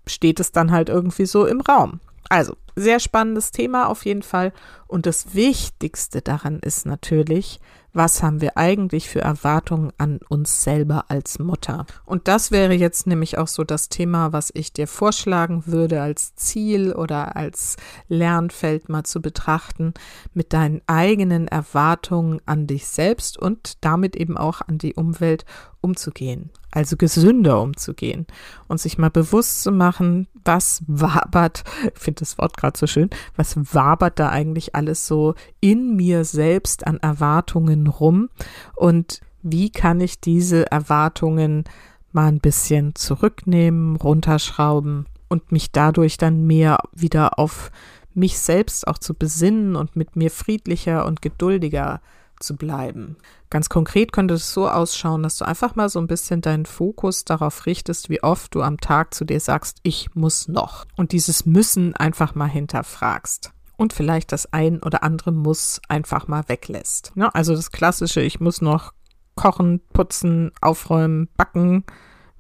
steht 0.07 0.40
es 0.40 0.50
dann 0.50 0.73
halt 0.73 0.88
irgendwie 0.88 1.26
so 1.26 1.45
im 1.45 1.61
Raum. 1.61 2.00
Also, 2.31 2.57
sehr 2.75 3.00
spannendes 3.00 3.50
Thema 3.50 3.87
auf 3.87 4.07
jeden 4.07 4.23
Fall. 4.23 4.54
Und 4.87 5.04
das 5.04 5.35
Wichtigste 5.35 6.23
daran 6.23 6.59
ist 6.59 6.87
natürlich, 6.87 7.61
was 7.95 8.23
haben 8.23 8.41
wir 8.41 8.57
eigentlich 8.57 9.09
für 9.09 9.21
Erwartungen 9.21 9.93
an 9.99 10.19
uns 10.29 10.65
selber 10.65 11.05
als 11.09 11.39
Mutter? 11.39 11.87
Und 12.05 12.29
das 12.29 12.51
wäre 12.51 12.75
jetzt 12.75 13.07
nämlich 13.07 13.39
auch 13.39 13.49
so 13.49 13.63
das 13.65 13.89
Thema, 13.89 14.33
was 14.33 14.51
ich 14.53 14.73
dir 14.73 14.89
vorschlagen 14.89 15.63
würde 15.67 16.03
als 16.03 16.35
Ziel 16.35 16.93
oder 16.93 17.37
als 17.37 17.77
Lernfeld 18.09 18.89
mal 18.89 19.05
zu 19.05 19.23
betrachten, 19.23 19.95
mit 20.35 20.53
deinen 20.53 20.83
eigenen 20.89 21.47
Erwartungen 21.47 22.41
an 22.47 22.67
dich 22.67 22.87
selbst 22.89 23.39
und 23.39 23.85
damit 23.85 24.17
eben 24.17 24.37
auch 24.37 24.61
an 24.61 24.79
die 24.79 24.95
Umwelt 24.95 25.45
umzugehen, 25.85 26.50
also 26.71 26.97
gesünder 26.97 27.61
umzugehen 27.61 28.26
und 28.67 28.81
sich 28.81 28.99
mal 28.99 29.11
bewusst 29.11 29.62
zu 29.62 29.71
machen, 29.71 30.26
was 30.45 30.83
wabert, 30.87 31.62
ich 31.95 32.00
finde 32.00 32.21
das 32.21 32.38
Wort 32.38 32.57
gerade 32.57 32.79
so 32.79 32.87
schön, 32.87 33.11
was 33.37 33.57
wabert 33.75 34.19
da 34.19 34.31
eigentlich 34.31 34.75
alles 34.75 35.07
so 35.07 35.35
in 35.61 35.95
mir 35.95 36.25
selbst 36.25 36.87
an 36.87 36.99
Erwartungen 36.99 37.87
rum 37.87 38.31
und 38.75 39.21
wie 39.43 39.71
kann 39.71 40.00
ich 40.00 40.21
diese 40.21 40.71
Erwartungen 40.73 41.64
mal 42.12 42.29
ein 42.29 42.41
bisschen 42.41 42.95
zurücknehmen, 42.95 43.97
runterschrauben 43.97 45.07
und 45.29 45.53
mich 45.53 45.71
dadurch 45.71 46.17
dann 46.17 46.47
mehr 46.47 46.79
wieder 46.93 47.38
auf 47.38 47.71
mich 48.14 48.38
selbst 48.38 48.87
auch 48.87 48.99
zu 48.99 49.14
besinnen 49.14 49.76
und 49.76 49.97
mit 49.97 50.17
mir 50.17 50.31
friedlicher 50.31 51.05
und 51.05 51.21
geduldiger 51.21 52.00
zu 52.45 52.57
bleiben. 52.57 53.17
Ganz 53.51 53.69
konkret 53.69 54.13
könnte 54.13 54.35
es 54.35 54.53
so 54.53 54.69
ausschauen, 54.69 55.23
dass 55.23 55.37
du 55.37 55.45
einfach 55.45 55.75
mal 55.75 55.89
so 55.89 55.99
ein 55.99 56.07
bisschen 56.07 56.41
deinen 56.41 56.67
Fokus 56.67 57.25
darauf 57.25 57.67
richtest, 57.67 58.11
wie 58.11 58.23
oft 58.23 58.55
du 58.55 58.63
am 58.63 58.79
Tag 58.79 59.15
zu 59.15 59.25
dir 59.25 59.41
sagst, 59.41 59.79
ich 59.83 60.15
muss 60.15 60.49
noch. 60.49 60.85
Und 60.97 61.13
dieses 61.13 61.47
Müssen 61.47 61.95
einfach 61.95 62.35
mal 62.35 62.49
hinterfragst. 62.49 63.53
Und 63.77 63.93
vielleicht 63.93 64.33
das 64.33 64.53
ein 64.53 64.83
oder 64.83 65.03
andere 65.03 65.33
Muss 65.33 65.81
einfach 65.89 66.29
mal 66.29 66.49
weglässt. 66.49 67.13
Ja, 67.17 67.29
also 67.29 67.55
das 67.55 67.73
klassische, 67.73 68.21
ich 68.21 68.41
muss 68.41 68.61
noch 68.61 68.93
kochen, 69.35 69.81
putzen, 69.93 70.53
aufräumen, 70.61 71.29
backen. 71.37 71.85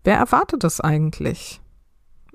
Wer 0.04 0.16
erwartet 0.16 0.62
das 0.64 0.80
eigentlich? 0.80 1.60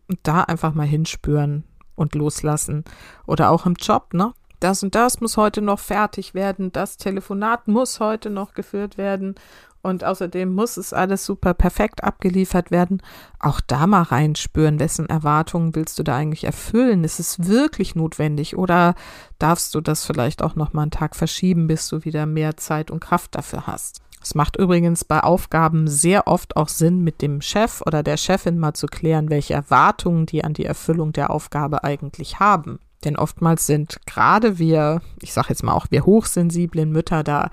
Und 0.07 0.19
da 0.23 0.41
einfach 0.41 0.73
mal 0.73 0.87
hinspüren 0.87 1.63
und 1.95 2.15
loslassen. 2.15 2.83
Oder 3.25 3.51
auch 3.51 3.65
im 3.65 3.75
Job, 3.75 4.13
ne? 4.13 4.33
Das 4.59 4.83
und 4.83 4.95
das 4.95 5.21
muss 5.21 5.37
heute 5.37 5.61
noch 5.61 5.79
fertig 5.79 6.33
werden, 6.33 6.71
das 6.71 6.97
Telefonat 6.97 7.67
muss 7.67 7.99
heute 7.99 8.29
noch 8.29 8.53
geführt 8.53 8.97
werden 8.97 9.35
und 9.81 10.03
außerdem 10.03 10.53
muss 10.53 10.77
es 10.77 10.93
alles 10.93 11.25
super 11.25 11.53
perfekt 11.53 12.03
abgeliefert 12.03 12.69
werden. 12.69 13.01
Auch 13.39 13.61
da 13.61 13.87
mal 13.87 14.01
reinspüren, 14.01 14.79
wessen 14.79 15.07
Erwartungen 15.07 15.75
willst 15.75 15.97
du 15.99 16.03
da 16.03 16.15
eigentlich 16.15 16.43
erfüllen? 16.43 17.03
Ist 17.03 17.19
es 17.19 17.47
wirklich 17.47 17.95
notwendig 17.95 18.57
oder 18.57 18.95
darfst 19.37 19.73
du 19.75 19.81
das 19.81 20.05
vielleicht 20.05 20.41
auch 20.41 20.55
noch 20.55 20.73
mal 20.73 20.83
einen 20.83 20.91
Tag 20.91 21.15
verschieben, 21.15 21.67
bis 21.67 21.87
du 21.87 22.03
wieder 22.03 22.25
mehr 22.25 22.57
Zeit 22.57 22.91
und 22.91 22.99
Kraft 22.99 23.35
dafür 23.35 23.67
hast? 23.67 24.01
Es 24.21 24.35
macht 24.35 24.57
übrigens 24.57 25.05
bei 25.05 25.21
Aufgaben 25.21 25.87
sehr 25.87 26.27
oft 26.27 26.57
auch 26.57 26.67
Sinn, 26.67 27.01
mit 27.01 27.21
dem 27.21 27.41
Chef 27.41 27.81
oder 27.85 28.03
der 28.03 28.17
Chefin 28.17 28.59
mal 28.59 28.73
zu 28.73 28.87
klären, 28.87 29.29
welche 29.29 29.53
Erwartungen 29.53 30.25
die 30.25 30.43
an 30.43 30.53
die 30.53 30.65
Erfüllung 30.65 31.13
der 31.13 31.29
Aufgabe 31.29 31.85
eigentlich 31.85 32.41
haben. 32.41 32.79
Denn 33.03 33.15
oftmals 33.15 33.65
sind 33.65 33.99
gerade 34.05 34.59
wir, 34.59 35.01
ich 35.21 35.33
sage 35.33 35.49
jetzt 35.49 35.63
mal 35.63 35.73
auch 35.73 35.87
wir 35.89 36.05
hochsensiblen 36.05 36.91
Mütter 36.91 37.23
da 37.23 37.49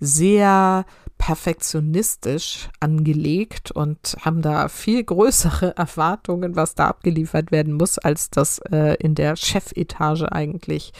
sehr 0.00 0.84
perfektionistisch 1.18 2.70
angelegt 2.80 3.72
und 3.72 4.16
haben 4.20 4.40
da 4.40 4.68
viel 4.68 5.02
größere 5.02 5.76
Erwartungen, 5.76 6.56
was 6.56 6.74
da 6.74 6.86
abgeliefert 6.86 7.50
werden 7.50 7.74
muss, 7.74 7.98
als 7.98 8.30
das 8.30 8.60
äh, 8.70 8.94
in 9.00 9.14
der 9.14 9.36
Chefetage 9.36 10.30
eigentlich 10.30 10.92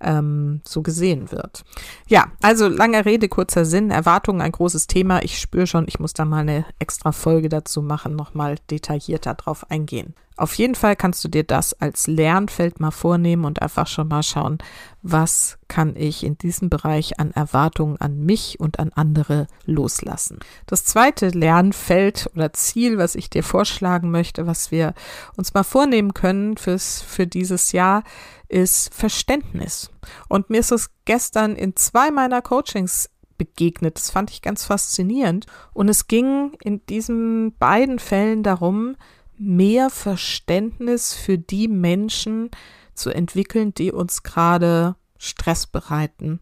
ähm, 0.00 0.60
so 0.64 0.82
gesehen 0.82 1.30
wird. 1.32 1.64
Ja, 2.06 2.28
also 2.40 2.68
lange 2.68 3.04
Rede, 3.04 3.28
kurzer 3.28 3.64
Sinn, 3.64 3.90
Erwartungen 3.90 4.40
ein 4.40 4.52
großes 4.52 4.86
Thema. 4.86 5.22
Ich 5.22 5.38
spüre 5.38 5.66
schon, 5.66 5.86
ich 5.88 5.98
muss 5.98 6.12
da 6.12 6.24
mal 6.24 6.40
eine 6.40 6.64
extra 6.78 7.12
Folge 7.12 7.48
dazu 7.48 7.82
machen, 7.82 8.14
nochmal 8.16 8.56
detaillierter 8.70 9.34
drauf 9.34 9.70
eingehen. 9.70 10.14
Auf 10.36 10.54
jeden 10.54 10.74
Fall 10.74 10.96
kannst 10.96 11.22
du 11.22 11.28
dir 11.28 11.44
das 11.44 11.74
als 11.74 12.08
Lernfeld 12.08 12.80
mal 12.80 12.90
vornehmen 12.90 13.44
und 13.44 13.62
einfach 13.62 13.86
schon 13.86 14.08
mal 14.08 14.24
schauen, 14.24 14.58
was 15.00 15.58
kann 15.68 15.94
ich 15.94 16.24
in 16.24 16.36
diesem 16.38 16.70
Bereich 16.70 17.20
an 17.20 17.30
Erwartungen 17.30 18.00
an 18.00 18.24
mich 18.24 18.58
und 18.58 18.80
an 18.80 18.90
andere 18.94 19.46
loslassen. 19.64 20.40
Das 20.66 20.84
zweite 20.84 21.28
Lernfeld 21.28 22.28
oder 22.34 22.52
Ziel, 22.52 22.98
was 22.98 23.14
ich 23.14 23.30
dir 23.30 23.44
vorschlagen 23.44 24.10
möchte, 24.10 24.46
was 24.46 24.72
wir 24.72 24.94
uns 25.36 25.54
mal 25.54 25.62
vornehmen 25.62 26.14
können 26.14 26.56
fürs, 26.56 27.00
für 27.00 27.28
dieses 27.28 27.70
Jahr, 27.70 28.02
ist 28.48 28.92
Verständnis. 28.92 29.90
Und 30.28 30.50
mir 30.50 30.60
ist 30.60 30.72
es 30.72 30.90
gestern 31.04 31.54
in 31.54 31.76
zwei 31.76 32.10
meiner 32.10 32.42
Coachings 32.42 33.08
begegnet. 33.38 33.96
Das 33.96 34.10
fand 34.10 34.30
ich 34.30 34.42
ganz 34.42 34.64
faszinierend. 34.64 35.46
Und 35.72 35.88
es 35.88 36.08
ging 36.08 36.52
in 36.62 36.84
diesen 36.86 37.56
beiden 37.58 37.98
Fällen 37.98 38.42
darum, 38.42 38.96
mehr 39.38 39.90
Verständnis 39.90 41.14
für 41.14 41.38
die 41.38 41.68
Menschen 41.68 42.50
zu 42.94 43.10
entwickeln, 43.10 43.74
die 43.74 43.92
uns 43.92 44.22
gerade 44.22 44.96
Stress 45.18 45.66
bereiten. 45.66 46.40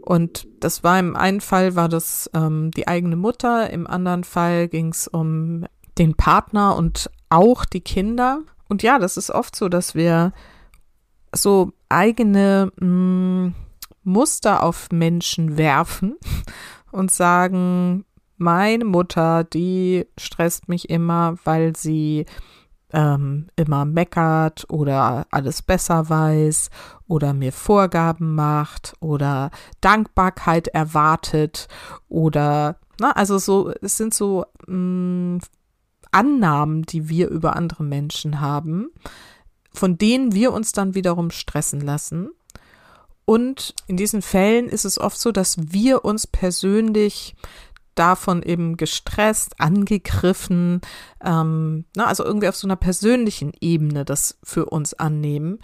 Und 0.00 0.46
das 0.60 0.84
war 0.84 0.98
im 0.98 1.16
einen 1.16 1.40
Fall 1.40 1.74
war 1.74 1.88
das 1.88 2.30
ähm, 2.32 2.70
die 2.70 2.86
eigene 2.86 3.16
Mutter, 3.16 3.70
im 3.70 3.86
anderen 3.86 4.24
Fall 4.24 4.68
ging 4.68 4.90
es 4.90 5.08
um 5.08 5.66
den 5.98 6.14
Partner 6.14 6.76
und 6.76 7.10
auch 7.28 7.64
die 7.64 7.80
Kinder. 7.80 8.40
Und 8.68 8.82
ja, 8.82 8.98
das 8.98 9.16
ist 9.16 9.30
oft 9.30 9.56
so, 9.56 9.68
dass 9.68 9.94
wir 9.94 10.32
so 11.34 11.72
eigene 11.88 12.70
mh, 12.78 12.86
mm, 12.86 13.54
Muster 14.04 14.62
auf 14.62 14.90
Menschen 14.92 15.56
werfen 15.56 16.16
und 16.92 17.10
sagen, 17.10 18.04
meine 18.36 18.84
Mutter, 18.84 19.44
die 19.44 20.06
stresst 20.18 20.68
mich 20.68 20.90
immer, 20.90 21.36
weil 21.44 21.76
sie 21.76 22.26
ähm, 22.92 23.48
immer 23.56 23.84
meckert 23.84 24.66
oder 24.68 25.26
alles 25.30 25.62
besser 25.62 26.08
weiß 26.08 26.70
oder 27.08 27.32
mir 27.34 27.52
Vorgaben 27.52 28.34
macht 28.34 28.94
oder 29.00 29.50
Dankbarkeit 29.80 30.68
erwartet 30.68 31.68
oder, 32.08 32.78
na, 33.00 33.12
also 33.12 33.38
so, 33.38 33.72
es 33.82 33.96
sind 33.96 34.14
so 34.14 34.44
mh, 34.66 34.76
mm, 34.76 35.40
Annahmen, 36.12 36.82
die 36.82 37.08
wir 37.08 37.28
über 37.28 37.56
andere 37.56 37.82
Menschen 37.82 38.40
haben, 38.40 38.88
von 39.72 39.98
denen 39.98 40.32
wir 40.32 40.52
uns 40.52 40.72
dann 40.72 40.94
wiederum 40.94 41.30
stressen 41.30 41.80
lassen. 41.80 42.30
Und 43.26 43.74
in 43.88 43.96
diesen 43.96 44.22
Fällen 44.22 44.68
ist 44.68 44.84
es 44.84 44.98
oft 44.98 45.18
so, 45.18 45.32
dass 45.32 45.56
wir 45.72 46.04
uns 46.04 46.26
persönlich 46.26 47.34
davon 47.98 48.42
eben 48.42 48.76
gestresst, 48.76 49.60
angegriffen, 49.60 50.80
ähm, 51.24 51.84
na, 51.96 52.06
also 52.06 52.24
irgendwie 52.24 52.48
auf 52.48 52.56
so 52.56 52.66
einer 52.66 52.76
persönlichen 52.76 53.52
Ebene 53.60 54.04
das 54.04 54.38
für 54.42 54.66
uns 54.66 54.94
annehmen, 54.94 55.58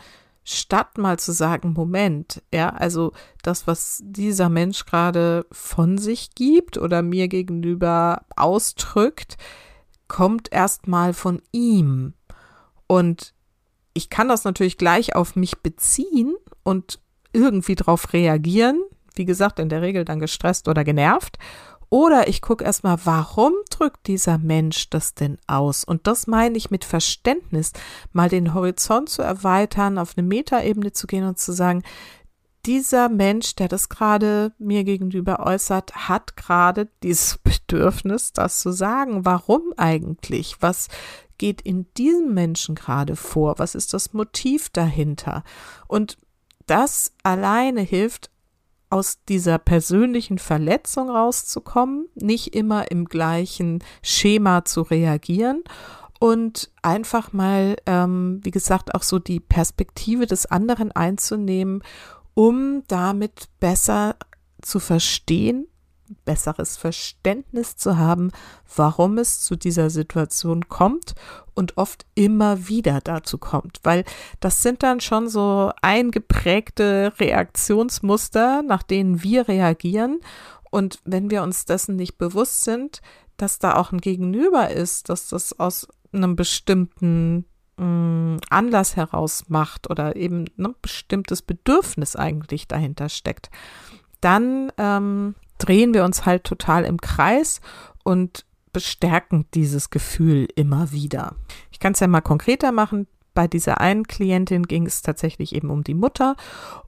statt 0.45 0.99
mal 0.99 1.19
zu 1.19 1.33
sagen, 1.33 1.73
Moment, 1.73 2.43
ja, 2.53 2.71
also 2.71 3.13
das, 3.43 3.67
was 3.67 4.01
dieser 4.05 4.49
Mensch 4.49 4.85
gerade 4.85 5.47
von 5.53 5.99
sich 5.99 6.35
gibt 6.35 6.79
oder 6.79 7.03
mir 7.03 7.29
gegenüber 7.29 8.23
ausdrückt, 8.37 9.37
kommt 10.09 10.53
erstmal 10.53 11.15
von 11.15 11.41
ihm. 11.53 12.15
Und 12.87 13.35
ich 13.95 14.11
kann 14.11 14.29
das 14.29 14.45
natürlich 14.45 14.79
gleich 14.79 15.15
auf 15.15 15.37
mich 15.37 15.59
beziehen 15.59 16.35
und 16.63 17.01
irgendwie 17.33 17.75
drauf 17.75 18.13
reagieren. 18.13 18.83
Wie 19.15 19.25
gesagt, 19.25 19.59
in 19.59 19.69
der 19.69 19.83
Regel 19.83 20.05
dann 20.05 20.21
gestresst 20.21 20.69
oder 20.69 20.85
genervt. 20.85 21.39
Oder 21.93 22.27
ich 22.27 22.41
gucke 22.41 22.65
erstmal, 22.65 22.97
warum 23.05 23.53
drückt 23.69 24.07
dieser 24.07 24.39
Mensch 24.39 24.89
das 24.89 25.13
denn 25.13 25.37
aus? 25.47 25.85
Und 25.85 26.07
das 26.07 26.27
meine 26.27 26.57
ich 26.57 26.71
mit 26.71 26.87
Verständnis, 26.87 27.73
mal 28.13 28.31
den 28.31 28.55
Horizont 28.55 29.11
zu 29.11 29.21
erweitern, 29.21 29.99
auf 29.99 30.17
eine 30.17 30.27
Metaebene 30.27 30.93
zu 30.93 31.07
gehen 31.07 31.27
und 31.27 31.39
zu 31.39 31.53
sagen, 31.53 31.83
dieser 32.65 33.11
Mensch, 33.11 33.57
der 33.57 33.69
das 33.69 33.91
gerade 33.91 34.55
mir 34.59 34.85
gegenüber 34.85 35.41
äußert, 35.41 36.09
hat 36.09 36.35
gerade 36.35 36.89
dieses 37.03 37.37
Bedürfnis, 37.45 38.33
das 38.33 38.61
zu 38.61 38.73
sagen. 38.73 39.27
Warum 39.27 39.75
eigentlich? 39.77 40.57
Was 40.61 40.89
geht 41.37 41.61
in 41.61 41.93
diesem 41.99 42.33
Menschen 42.33 42.75
gerade 42.75 43.17
vor? 43.17 43.59
Was 43.59 43.75
ist 43.75 43.93
das 43.93 44.15
Motiv 44.15 44.71
dahinter? 44.71 45.45
Und 45.89 46.17
das 46.67 47.13
alleine 47.23 47.83
hilft 47.83 48.32
aus 48.93 49.25
dieser 49.29 49.59
persönlichen 49.59 50.39
Verletzung 50.39 51.09
rauszukommen, 51.09 52.09
nicht 52.15 52.55
immer 52.55 52.91
im 52.91 53.07
gleichen 53.07 53.83
Schema 54.03 54.65
zu 54.65 54.83
reagieren 54.83 55.63
und 56.21 56.71
einfach 56.83 57.33
mal, 57.33 57.77
ähm, 57.87 58.41
wie 58.43 58.51
gesagt, 58.51 58.95
auch 58.95 59.03
so 59.03 59.19
die 59.19 59.41
Perspektive 59.41 60.27
des 60.27 60.47
anderen 60.47 60.93
einzunehmen, 60.93 61.83
um 62.35 62.85
damit 62.87 63.49
besser 63.59 64.17
zu 64.61 64.79
verstehen, 64.79 65.67
besseres 66.25 66.77
Verständnis 66.77 67.77
zu 67.77 67.99
haben, 67.99 68.31
warum 68.75 69.19
es 69.19 69.41
zu 69.41 69.57
dieser 69.57 69.91
Situation 69.91 70.69
kommt 70.69 71.15
und 71.55 71.77
oft 71.77 72.07
immer 72.15 72.69
wieder 72.69 73.01
dazu 73.01 73.39
kommt, 73.39 73.81
weil 73.83 74.05
das 74.41 74.63
sind 74.63 74.83
dann 74.83 75.01
schon 75.01 75.29
so 75.29 75.73
eingeprägte 75.83 77.13
Reaktionsmuster, 77.19 78.63
nach 78.63 78.83
denen 78.83 79.23
wir 79.23 79.49
reagieren. 79.49 80.21
Und 80.71 81.01
wenn 81.05 81.31
wir 81.31 81.43
uns 81.43 81.67
dessen 81.67 81.97
nicht 81.97 82.17
bewusst 82.17 82.65
sind, 82.65 83.03
dass 83.37 83.59
da 83.59 83.77
auch 83.77 83.93
ein 83.93 84.01
Gegenüber 84.01 84.71
ist, 84.71 85.09
dass 85.09 85.29
das 85.29 85.59
aus 85.59 85.89
einem 86.13 86.37
bestimmten 86.37 87.45
mm, 87.77 88.37
Anlass 88.51 88.97
heraus 88.97 89.45
macht 89.49 89.91
oder 89.91 90.17
eben 90.17 90.45
ein 90.45 90.51
ne, 90.57 90.75
bestimmtes 90.81 91.43
Bedürfnis 91.43 92.17
eigentlich 92.17 92.69
dahinter 92.69 93.09
steckt, 93.09 93.51
dann 94.21 94.73
ähm, 94.79 95.35
drehen 95.63 95.95
wir 95.95 96.05
uns 96.05 96.27
halt 96.27 96.45
total 96.45 96.85
im 96.85 97.01
Kreis 97.01 97.61
und 98.03 98.45
bestärken 98.73 99.47
dieses 99.55 99.91
Gefühl 99.91 100.49
immer 100.57 100.93
wieder. 100.93 101.37
Ich 101.71 101.79
kann 101.79 101.93
es 101.93 102.01
ja 102.01 102.07
mal 102.07 102.21
konkreter 102.21 102.73
machen. 102.73 103.07
Bei 103.35 103.47
dieser 103.47 103.81
einen 103.81 104.07
Klientin 104.07 104.65
ging 104.65 104.87
es 104.87 105.03
tatsächlich 105.03 105.55
eben 105.55 105.71
um 105.71 105.85
die 105.85 105.95
Mutter 105.95 106.37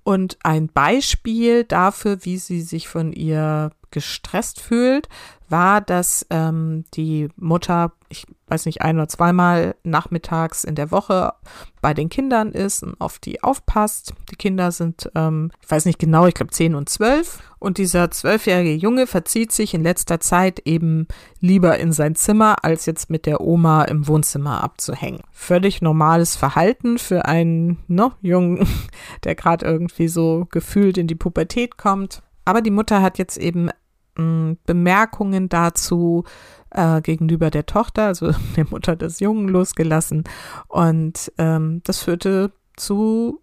und 0.03 0.39
ein 0.43 0.69
Beispiel 0.69 1.65
dafür, 1.65 2.25
wie 2.25 2.37
sie 2.37 2.61
sich 2.61 2.87
von 2.87 3.13
ihr 3.13 3.71
gestresst 3.91 4.61
fühlt, 4.61 5.09
war, 5.49 5.81
dass 5.81 6.27
ähm, 6.31 6.85
die 6.95 7.29
Mutter, 7.37 7.93
ich 8.09 8.27
weiß 8.49 8.67
nicht, 8.67 8.83
ein 8.83 8.97
oder 8.97 9.09
zweimal 9.09 9.75
nachmittags 9.83 10.65
in 10.65 10.75
der 10.75 10.91
Woche 10.91 11.33
bei 11.81 11.95
den 11.95 12.09
Kindern 12.09 12.53
ist 12.53 12.83
und 12.83 13.01
auf 13.01 13.19
die 13.19 13.43
aufpasst. 13.43 14.15
Die 14.31 14.37
Kinder 14.37 14.71
sind, 14.73 15.11
ähm, 15.15 15.51
ich 15.63 15.71
weiß 15.71 15.85
nicht 15.87 15.99
genau, 15.99 16.27
ich 16.27 16.35
glaube 16.35 16.53
zehn 16.53 16.75
und 16.75 16.89
zwölf. 16.89 17.39
Und 17.59 17.79
dieser 17.79 18.11
zwölfjährige 18.11 18.75
Junge 18.75 19.07
verzieht 19.07 19.53
sich 19.53 19.75
in 19.75 19.83
letzter 19.83 20.21
Zeit 20.21 20.61
eben 20.65 21.07
lieber 21.41 21.79
in 21.79 21.93
sein 21.93 22.15
Zimmer, 22.15 22.63
als 22.63 22.87
jetzt 22.87 23.11
mit 23.11 23.27
der 23.27 23.41
Oma 23.41 23.85
im 23.85 24.07
Wohnzimmer 24.07 24.63
abzuhängen. 24.63 25.21
Völlig 25.33 25.81
normales 25.81 26.37
Verhalten 26.37 26.99
für 26.99 27.25
einen 27.25 27.79
ne, 27.89 28.13
Jungen, 28.21 28.67
der 29.25 29.35
gerade 29.35 29.65
irgendwie 29.65 30.09
so 30.09 30.47
gefühlt 30.51 30.99
in 30.99 31.07
die 31.07 31.15
Pubertät 31.15 31.79
kommt. 31.79 32.23
Aber 32.45 32.61
die 32.61 32.71
Mutter 32.71 33.01
hat 33.01 33.19
jetzt 33.19 33.39
eben 33.39 33.71
Bemerkungen 34.15 35.49
dazu 35.49 36.25
äh, 36.71 37.01
gegenüber 37.01 37.51
der 37.51 37.67
Tochter, 37.67 38.07
also 38.07 38.33
der 38.57 38.67
Mutter 38.71 38.97
des 38.97 39.21
Jungen, 39.21 39.49
losgelassen. 39.49 40.25
Und 40.69 41.33
ähm, 41.39 41.81
das 41.85 42.01
führte 42.01 42.53
zu 42.77 43.41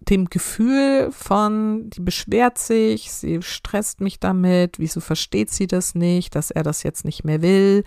dem 0.00 0.26
Gefühl 0.26 1.10
von, 1.12 1.88
die 1.90 2.00
beschwert 2.00 2.58
sich, 2.58 3.10
sie 3.10 3.40
stresst 3.42 4.00
mich 4.00 4.20
damit, 4.20 4.78
wieso 4.78 5.00
versteht 5.00 5.50
sie 5.50 5.66
das 5.66 5.94
nicht, 5.94 6.34
dass 6.34 6.50
er 6.50 6.62
das 6.62 6.82
jetzt 6.82 7.04
nicht 7.04 7.24
mehr 7.24 7.40
will. 7.40 7.84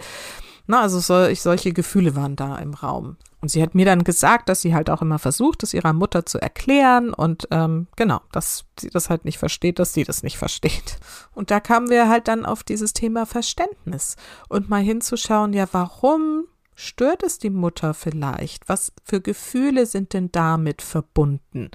Na, 0.65 0.81
also 0.81 0.99
sol 0.99 1.33
solche 1.35 1.73
Gefühle 1.73 2.15
waren 2.15 2.35
da 2.35 2.57
im 2.57 2.73
Raum. 2.73 3.17
Und 3.39 3.49
sie 3.49 3.61
hat 3.61 3.75
mir 3.75 3.85
dann 3.85 4.03
gesagt, 4.03 4.49
dass 4.49 4.61
sie 4.61 4.73
halt 4.73 4.89
auch 4.89 5.01
immer 5.01 5.19
versucht, 5.19 5.61
es 5.61 5.73
ihrer 5.73 5.93
Mutter 5.93 6.25
zu 6.25 6.39
erklären 6.39 7.13
und 7.13 7.47
ähm, 7.51 7.87
genau, 7.95 8.21
dass 8.31 8.65
sie 8.79 8.89
das 8.89 9.09
halt 9.09 9.25
nicht 9.25 9.37
versteht, 9.37 9.77
dass 9.77 9.93
sie 9.93 10.03
das 10.03 10.23
nicht 10.23 10.37
versteht. 10.37 10.97
Und 11.35 11.51
da 11.51 11.59
kamen 11.59 11.89
wir 11.89 12.09
halt 12.09 12.27
dann 12.27 12.45
auf 12.45 12.63
dieses 12.63 12.93
Thema 12.93 13.25
Verständnis 13.27 14.15
und 14.49 14.69
mal 14.69 14.81
hinzuschauen, 14.81 15.53
ja, 15.53 15.67
warum 15.71 16.45
stört 16.73 17.21
es 17.21 17.37
die 17.37 17.51
Mutter 17.51 17.93
vielleicht? 17.93 18.69
Was 18.69 18.91
für 19.03 19.21
Gefühle 19.21 19.85
sind 19.85 20.13
denn 20.13 20.31
damit 20.31 20.81
verbunden? 20.81 21.69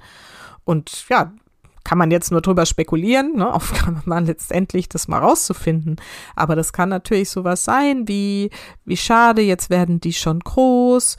Und 0.65 1.07
ja, 1.09 1.33
kann 1.83 1.97
man 1.97 2.11
jetzt 2.11 2.31
nur 2.31 2.41
drüber 2.41 2.65
spekulieren, 2.65 3.35
ne, 3.35 3.53
auf 3.53 3.73
kann 3.83 4.01
man 4.05 4.25
letztendlich 4.25 4.89
das 4.89 5.07
mal 5.07 5.19
rauszufinden. 5.19 5.97
Aber 6.35 6.55
das 6.55 6.73
kann 6.73 6.89
natürlich 6.89 7.29
sowas 7.29 7.63
sein 7.63 8.07
wie, 8.07 8.49
wie 8.85 8.97
schade, 8.97 9.41
jetzt 9.41 9.69
werden 9.69 9.99
die 9.99 10.13
schon 10.13 10.39
groß. 10.39 11.17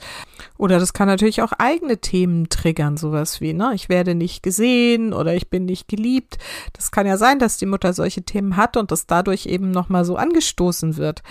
Oder 0.57 0.79
das 0.79 0.93
kann 0.93 1.07
natürlich 1.07 1.41
auch 1.41 1.51
eigene 1.53 1.97
Themen 1.97 2.49
triggern, 2.49 2.97
sowas 2.97 3.41
wie, 3.41 3.53
ne, 3.53 3.71
ich 3.75 3.89
werde 3.89 4.15
nicht 4.15 4.43
gesehen 4.43 5.13
oder 5.13 5.35
ich 5.35 5.49
bin 5.49 5.65
nicht 5.65 5.87
geliebt. 5.87 6.37
Das 6.73 6.91
kann 6.91 7.07
ja 7.07 7.17
sein, 7.17 7.39
dass 7.39 7.57
die 7.57 7.65
Mutter 7.65 7.93
solche 7.93 8.23
Themen 8.23 8.57
hat 8.57 8.77
und 8.77 8.91
das 8.91 9.05
dadurch 9.05 9.45
eben 9.45 9.71
nochmal 9.71 10.05
so 10.05 10.15
angestoßen 10.15 10.97
wird. 10.97 11.21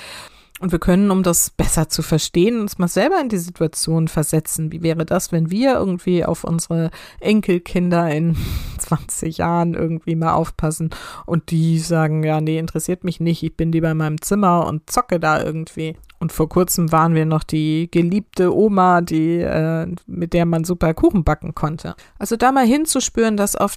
Und 0.60 0.70
wir 0.70 0.78
können, 0.78 1.10
um 1.10 1.24
das 1.24 1.50
besser 1.50 1.88
zu 1.88 2.02
verstehen, 2.02 2.60
uns 2.60 2.78
mal 2.78 2.86
selber 2.86 3.20
in 3.20 3.28
die 3.28 3.38
Situation 3.38 4.06
versetzen. 4.06 4.70
Wie 4.70 4.82
wäre 4.82 5.04
das, 5.04 5.32
wenn 5.32 5.50
wir 5.50 5.74
irgendwie 5.74 6.24
auf 6.24 6.44
unsere 6.44 6.90
Enkelkinder 7.18 8.08
in 8.10 8.36
20 8.78 9.38
Jahren 9.38 9.74
irgendwie 9.74 10.14
mal 10.14 10.32
aufpassen 10.32 10.90
und 11.26 11.50
die 11.50 11.80
sagen, 11.80 12.22
ja, 12.22 12.40
nee, 12.40 12.58
interessiert 12.58 13.02
mich 13.02 13.18
nicht, 13.18 13.42
ich 13.42 13.56
bin 13.56 13.72
lieber 13.72 13.90
in 13.90 13.96
meinem 13.96 14.22
Zimmer 14.22 14.66
und 14.66 14.88
zocke 14.88 15.18
da 15.18 15.42
irgendwie. 15.42 15.96
Und 16.20 16.32
vor 16.32 16.48
kurzem 16.48 16.92
waren 16.92 17.14
wir 17.14 17.26
noch 17.26 17.42
die 17.42 17.90
geliebte 17.90 18.56
Oma, 18.56 19.00
die, 19.00 19.40
äh, 19.40 19.88
mit 20.06 20.32
der 20.32 20.46
man 20.46 20.62
super 20.62 20.94
Kuchen 20.94 21.24
backen 21.24 21.56
konnte. 21.56 21.96
Also 22.18 22.36
da 22.36 22.52
mal 22.52 22.64
hinzuspüren, 22.64 23.36
dass 23.36 23.56
auf 23.56 23.76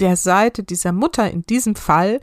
der 0.00 0.16
Seite 0.16 0.62
dieser 0.62 0.92
Mutter 0.92 1.30
in 1.30 1.42
diesem 1.42 1.74
Fall 1.74 2.20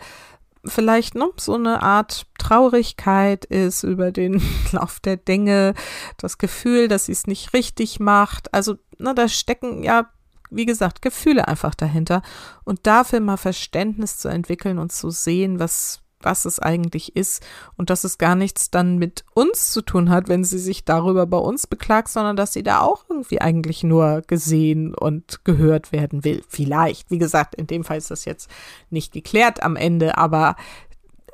vielleicht 0.66 1.16
noch 1.16 1.34
so 1.38 1.56
eine 1.56 1.82
Art 1.82 2.26
Traurigkeit 2.38 3.46
ist 3.46 3.84
über 3.84 4.12
den 4.12 4.42
Lauf 4.72 5.00
der 5.00 5.18
Dinge, 5.18 5.74
das 6.18 6.38
Gefühl, 6.38 6.88
dass 6.88 7.06
sie 7.06 7.12
es 7.12 7.28
nicht 7.28 7.54
richtig 7.54 8.00
macht. 8.00 8.54
Also, 8.54 8.76
na, 8.98 9.14
da 9.14 9.28
stecken 9.28 9.84
ja, 9.84 10.10
wie 10.50 10.66
gesagt, 10.66 11.02
Gefühle 11.02 11.48
einfach 11.48 11.76
dahinter. 11.76 12.22
Und 12.64 12.86
dafür 12.86 13.20
mal 13.20 13.38
Verständnis 13.38 14.20
zu 14.20 14.30
entwickeln 14.30 14.78
und 14.80 14.92
zu 14.92 15.10
sehen, 15.10 15.60
was, 15.60 16.03
was 16.24 16.46
es 16.46 16.60
eigentlich 16.60 17.16
ist 17.16 17.44
und 17.78 17.90
dass 17.90 18.04
es 18.04 18.18
gar 18.18 18.36
nichts 18.36 18.72
dann 18.72 18.98
mit 18.98 19.24
uns 19.34 19.72
zu 19.72 19.82
tun 19.82 20.10
hat, 20.10 20.28
wenn 20.28 20.44
sie 20.44 20.60
sich 20.60 20.86
darüber 20.86 21.26
bei 21.26 21.38
uns 21.38 21.68
beklagt, 21.68 22.10
sondern 22.10 22.36
dass 22.36 22.54
sie 22.54 22.64
da 22.64 22.82
auch 22.82 23.06
irgendwie 23.10 23.42
eigentlich 23.42 23.84
nur 23.84 24.22
gesehen 24.22 24.96
und 24.96 25.44
gehört 25.46 25.92
werden 25.92 26.24
will. 26.24 26.44
Vielleicht. 26.48 27.12
Wie 27.12 27.18
gesagt, 27.18 27.56
in 27.56 27.68
dem 27.68 27.84
Fall 27.84 27.98
ist 27.98 28.12
das 28.12 28.26
jetzt 28.26 28.50
nicht 28.90 29.14
geklärt 29.14 29.64
am 29.64 29.76
Ende, 29.76 30.18
aber 30.18 30.56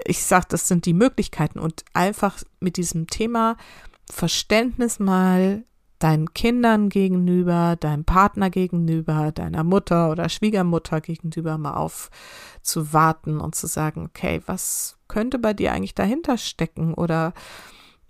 ich 0.05 0.23
sag, 0.23 0.47
das 0.49 0.67
sind 0.67 0.85
die 0.85 0.93
Möglichkeiten 0.93 1.59
und 1.59 1.83
einfach 1.93 2.41
mit 2.59 2.77
diesem 2.77 3.07
Thema 3.07 3.57
Verständnis 4.09 4.99
mal 4.99 5.63
deinen 5.99 6.33
Kindern 6.33 6.89
gegenüber, 6.89 7.75
deinem 7.75 8.05
Partner 8.05 8.49
gegenüber, 8.49 9.31
deiner 9.31 9.63
Mutter 9.63 10.09
oder 10.11 10.29
Schwiegermutter 10.29 11.01
gegenüber 11.01 11.57
mal 11.57 11.75
aufzuwarten 11.75 13.39
und 13.39 13.55
zu 13.55 13.67
sagen, 13.67 14.05
okay, 14.05 14.41
was 14.45 14.97
könnte 15.07 15.39
bei 15.39 15.53
dir 15.53 15.73
eigentlich 15.73 15.95
dahinter 15.95 16.37
stecken? 16.37 16.93
Oder 16.93 17.33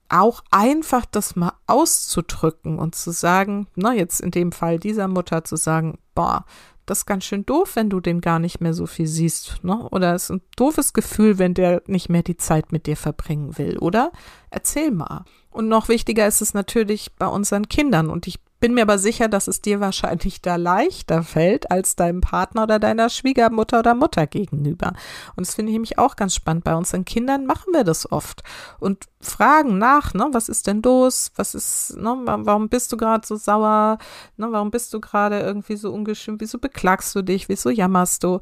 auch 0.09 0.43
einfach 0.51 1.05
das 1.05 1.35
mal 1.35 1.53
auszudrücken 1.67 2.79
und 2.79 2.95
zu 2.95 3.11
sagen, 3.11 3.67
na, 3.75 3.93
jetzt 3.93 4.21
in 4.21 4.31
dem 4.31 4.51
Fall 4.51 4.79
dieser 4.79 5.07
Mutter 5.07 5.43
zu 5.43 5.55
sagen, 5.55 5.99
boah, 6.15 6.45
das 6.89 6.99
ist 6.99 7.05
ganz 7.05 7.25
schön 7.25 7.45
doof, 7.45 7.75
wenn 7.75 7.89
du 7.89 7.99
den 7.99 8.19
gar 8.19 8.39
nicht 8.39 8.61
mehr 8.61 8.73
so 8.73 8.87
viel 8.87 9.07
siehst, 9.07 9.63
ne? 9.63 9.87
Oder 9.91 10.15
es 10.15 10.23
ist 10.23 10.31
ein 10.31 10.41
doofes 10.55 10.93
Gefühl, 10.93 11.37
wenn 11.37 11.53
der 11.53 11.83
nicht 11.85 12.09
mehr 12.09 12.23
die 12.23 12.37
Zeit 12.37 12.71
mit 12.71 12.87
dir 12.87 12.97
verbringen 12.97 13.57
will, 13.57 13.77
oder? 13.77 14.11
Erzähl 14.49 14.89
mal. 14.89 15.25
Und 15.51 15.67
noch 15.67 15.87
wichtiger 15.87 16.27
ist 16.27 16.41
es 16.41 16.53
natürlich 16.53 17.11
bei 17.17 17.27
unseren 17.27 17.69
Kindern. 17.69 18.09
Und 18.09 18.25
ich 18.27 18.39
bin 18.59 18.73
mir 18.73 18.81
aber 18.81 18.97
sicher, 18.97 19.27
dass 19.27 19.47
es 19.47 19.61
dir 19.61 19.79
wahrscheinlich 19.79 20.41
da 20.41 20.55
leichter 20.55 21.23
fällt 21.23 21.71
als 21.71 21.95
deinem 21.95 22.21
Partner 22.21 22.63
oder 22.63 22.79
deiner 22.79 23.09
Schwiegermutter 23.09 23.79
oder 23.79 23.95
Mutter 23.95 24.27
gegenüber. 24.27 24.93
Und 25.35 25.47
das 25.47 25.55
finde 25.55 25.71
ich 25.71 25.73
nämlich 25.73 25.97
auch 25.97 26.15
ganz 26.15 26.35
spannend. 26.35 26.63
Bei 26.63 26.75
unseren 26.75 27.05
Kindern 27.05 27.45
machen 27.45 27.73
wir 27.73 27.83
das 27.83 28.11
oft 28.11 28.43
und 28.79 29.05
fragen 29.21 29.77
nach, 29.77 30.13
ne, 30.13 30.27
was 30.31 30.49
ist 30.49 30.67
denn 30.67 30.81
los? 30.81 31.31
Was 31.35 31.55
ist, 31.55 31.95
ne, 31.97 32.17
warum 32.25 32.69
bist 32.69 32.91
du 32.91 32.97
gerade 32.97 33.25
so 33.25 33.35
sauer? 33.35 33.97
Ne, 34.37 34.47
warum 34.51 34.71
bist 34.71 34.93
du 34.93 34.99
gerade 34.99 35.39
irgendwie 35.39 35.77
so 35.77 35.91
ungeschönt? 35.91 36.41
Wieso 36.41 36.57
beklagst 36.57 37.15
du 37.15 37.21
dich? 37.21 37.49
Wieso 37.49 37.69
jammerst 37.69 38.23
du? 38.23 38.39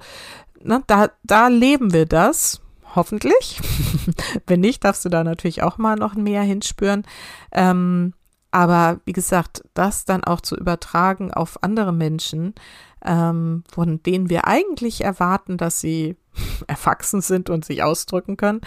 Ne, 0.64 0.84
da, 0.88 1.10
da 1.24 1.48
leben 1.48 1.94
wir 1.94 2.06
das 2.06 2.62
hoffentlich. 2.96 3.62
Wenn 4.48 4.62
nicht, 4.62 4.84
darfst 4.84 5.06
du 5.06 5.10
da 5.10 5.24
natürlich 5.24 5.64
auch 5.64 5.78
mal 5.78 5.96
noch 5.96 6.16
mehr 6.16 6.42
hinspüren. 6.42 7.04
Ähm, 7.52 8.14
aber 8.58 9.02
wie 9.06 9.14
gesagt, 9.14 9.64
das 9.76 10.04
dann 10.04 10.24
auch 10.24 10.42
zu 10.42 10.58
übertragen 10.58 11.32
auf 11.32 11.62
andere 11.62 11.94
Menschen, 11.94 12.56
ähm, 13.06 13.64
von 13.72 14.02
denen 14.02 14.32
wir 14.32 14.48
eigentlich 14.48 15.02
erwarten, 15.02 15.58
dass 15.58 15.80
sie 15.80 16.18
erwachsen 16.68 17.22
sind 17.22 17.52
und 17.52 17.66
sich 17.66 17.84
ausdrücken 17.84 18.36
können, 18.36 18.62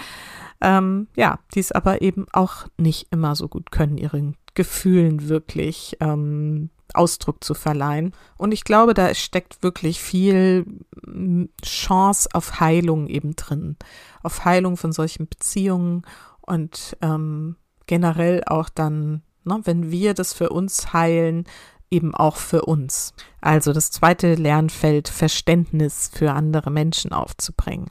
ähm, 0.60 1.08
ja, 1.16 1.40
die 1.54 1.58
es 1.58 1.72
aber 1.72 2.02
eben 2.02 2.26
auch 2.32 2.68
nicht 2.76 3.08
immer 3.10 3.34
so 3.34 3.48
gut 3.48 3.72
können, 3.72 3.98
ihren 3.98 4.36
Gefühlen 4.54 5.28
wirklich 5.28 5.96
ähm, 5.98 6.70
Ausdruck 6.94 7.42
zu 7.42 7.54
verleihen. 7.54 8.12
Und 8.36 8.52
ich 8.52 8.62
glaube, 8.62 8.94
da 8.94 9.12
steckt 9.12 9.64
wirklich 9.64 10.00
viel 10.00 10.66
Chance 11.64 12.28
auf 12.32 12.60
Heilung 12.60 13.08
eben 13.08 13.34
drin, 13.34 13.76
auf 14.22 14.44
Heilung 14.44 14.76
von 14.76 14.92
solchen 14.92 15.26
Beziehungen 15.26 16.02
und 16.42 16.96
ähm, 17.02 17.56
generell 17.86 18.44
auch 18.46 18.68
dann 18.68 19.22
ne, 19.50 19.60
wenn 19.64 19.90
wir 19.90 20.14
das 20.14 20.32
für 20.32 20.50
uns 20.50 20.92
heilen, 20.92 21.44
eben 21.90 22.14
auch 22.14 22.36
für 22.36 22.62
uns. 22.62 23.14
Also 23.40 23.72
das 23.72 23.90
zweite 23.90 24.34
Lernfeld, 24.34 25.08
Verständnis 25.08 26.10
für 26.12 26.32
andere 26.32 26.70
Menschen 26.70 27.12
aufzubringen. 27.12 27.88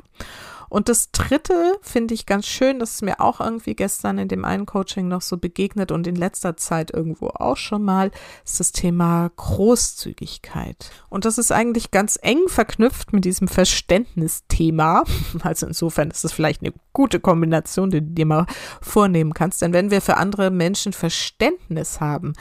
Und 0.70 0.88
das 0.88 1.12
dritte 1.12 1.78
finde 1.82 2.14
ich 2.14 2.26
ganz 2.26 2.46
schön, 2.46 2.80
das 2.80 2.96
ist 2.96 3.02
mir 3.02 3.20
auch 3.20 3.40
irgendwie 3.40 3.76
gestern 3.76 4.18
in 4.18 4.28
dem 4.28 4.46
einen 4.46 4.66
Coaching 4.66 5.08
noch 5.08 5.22
so 5.22 5.38
begegnet 5.38 5.92
und 5.92 6.08
in 6.08 6.16
letzter 6.16 6.58
Zeit 6.58 6.92
irgendwo 6.92 7.28
auch 7.28 7.58
schon 7.58 7.84
mal, 7.84 8.12
ist 8.46 8.60
das 8.60 8.72
Thema 8.72 9.30
Großzügigkeit. 9.36 10.92
Und 11.10 11.26
das 11.26 11.38
ist 11.38 11.52
eigentlich 11.52 11.92
ganz 11.92 12.20
eng 12.22 12.48
verknüpft 12.48 13.14
mit 13.14 13.26
diesem 13.26 13.48
Verständnisthema. 13.48 15.04
Also 15.42 15.68
insofern 15.68 16.12
ist 16.12 16.26
es 16.26 16.32
vielleicht 16.32 16.62
eine 16.62 16.74
gute 16.94 17.20
Kombination, 17.20 17.90
die 17.90 18.02
du 18.02 18.08
dir 18.08 18.26
mal 18.26 18.46
vornehmen 18.82 19.34
kannst. 19.34 19.62
Denn 19.62 19.74
wenn 19.74 19.90
wir 19.90 20.02
für 20.02 20.18
andere 20.18 20.52
Menschen 20.52 20.94
Verständnis 20.94 22.00
haben, 22.02 22.34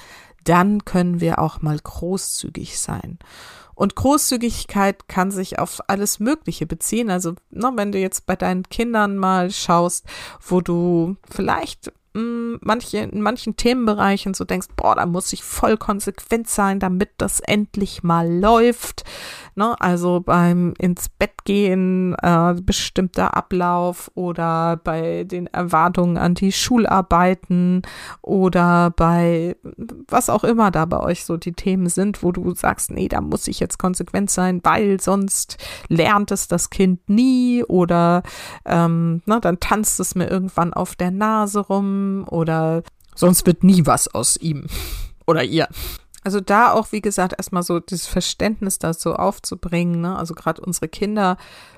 dann 0.44 0.84
können 0.84 1.20
wir 1.20 1.38
auch 1.38 1.62
mal 1.62 1.78
großzügig 1.78 2.78
sein. 2.78 3.18
Und 3.78 3.94
Großzügigkeit 3.94 5.06
kann 5.06 5.30
sich 5.30 5.60
auf 5.60 5.78
alles 5.86 6.18
Mögliche 6.18 6.66
beziehen. 6.66 7.10
Also, 7.10 7.34
ne, 7.50 7.70
wenn 7.76 7.92
du 7.92 7.98
jetzt 7.98 8.26
bei 8.26 8.34
deinen 8.34 8.64
Kindern 8.64 9.16
mal 9.16 9.52
schaust, 9.52 10.04
wo 10.40 10.60
du 10.60 11.16
vielleicht 11.30 11.92
manche, 12.12 12.98
in 12.98 13.20
manchen 13.20 13.54
Themenbereichen 13.56 14.34
so 14.34 14.44
denkst, 14.44 14.68
boah, 14.74 14.96
da 14.96 15.06
muss 15.06 15.32
ich 15.32 15.44
voll 15.44 15.76
konsequent 15.76 16.48
sein, 16.48 16.80
damit 16.80 17.10
das 17.18 17.38
endlich 17.38 18.02
mal 18.02 18.28
läuft. 18.28 19.04
Ne? 19.54 19.80
Also 19.80 20.20
beim 20.20 20.74
ins 20.78 21.08
Bett 21.08 21.37
gehen, 21.48 22.14
äh, 22.20 22.54
bestimmter 22.60 23.34
Ablauf 23.34 24.10
oder 24.14 24.76
bei 24.76 25.24
den 25.24 25.46
Erwartungen 25.46 26.18
an 26.18 26.34
die 26.34 26.52
Schularbeiten 26.52 27.80
oder 28.20 28.92
bei 28.94 29.56
was 30.08 30.28
auch 30.28 30.44
immer 30.44 30.70
da 30.70 30.84
bei 30.84 31.00
euch 31.00 31.24
so 31.24 31.38
die 31.38 31.54
Themen 31.54 31.88
sind, 31.88 32.22
wo 32.22 32.32
du 32.32 32.54
sagst, 32.54 32.90
nee, 32.90 33.08
da 33.08 33.22
muss 33.22 33.48
ich 33.48 33.60
jetzt 33.60 33.78
konsequent 33.78 34.28
sein, 34.30 34.60
weil 34.62 35.00
sonst 35.00 35.56
lernt 35.88 36.32
es 36.32 36.48
das 36.48 36.68
Kind 36.68 37.08
nie 37.08 37.64
oder 37.64 38.24
ähm, 38.66 39.22
ne, 39.24 39.40
dann 39.40 39.58
tanzt 39.58 40.00
es 40.00 40.14
mir 40.14 40.28
irgendwann 40.28 40.74
auf 40.74 40.96
der 40.96 41.10
Nase 41.10 41.60
rum 41.60 42.26
oder 42.28 42.82
sonst 43.14 43.46
wird 43.46 43.64
nie 43.64 43.86
was 43.86 44.08
aus 44.08 44.36
ihm 44.36 44.66
oder 45.26 45.44
ihr. 45.44 45.68
Also 46.24 46.40
da 46.40 46.72
auch, 46.72 46.92
wie 46.92 47.00
gesagt, 47.00 47.34
erstmal 47.38 47.62
so 47.62 47.80
das 47.80 48.06
Verständnis 48.06 48.78
dazu 48.78 49.14
aufzubringen, 49.14 50.00
ne? 50.00 50.16
also 50.16 50.34
gerade 50.34 50.60
unsere 50.62 50.88
Kinder, 50.88 51.36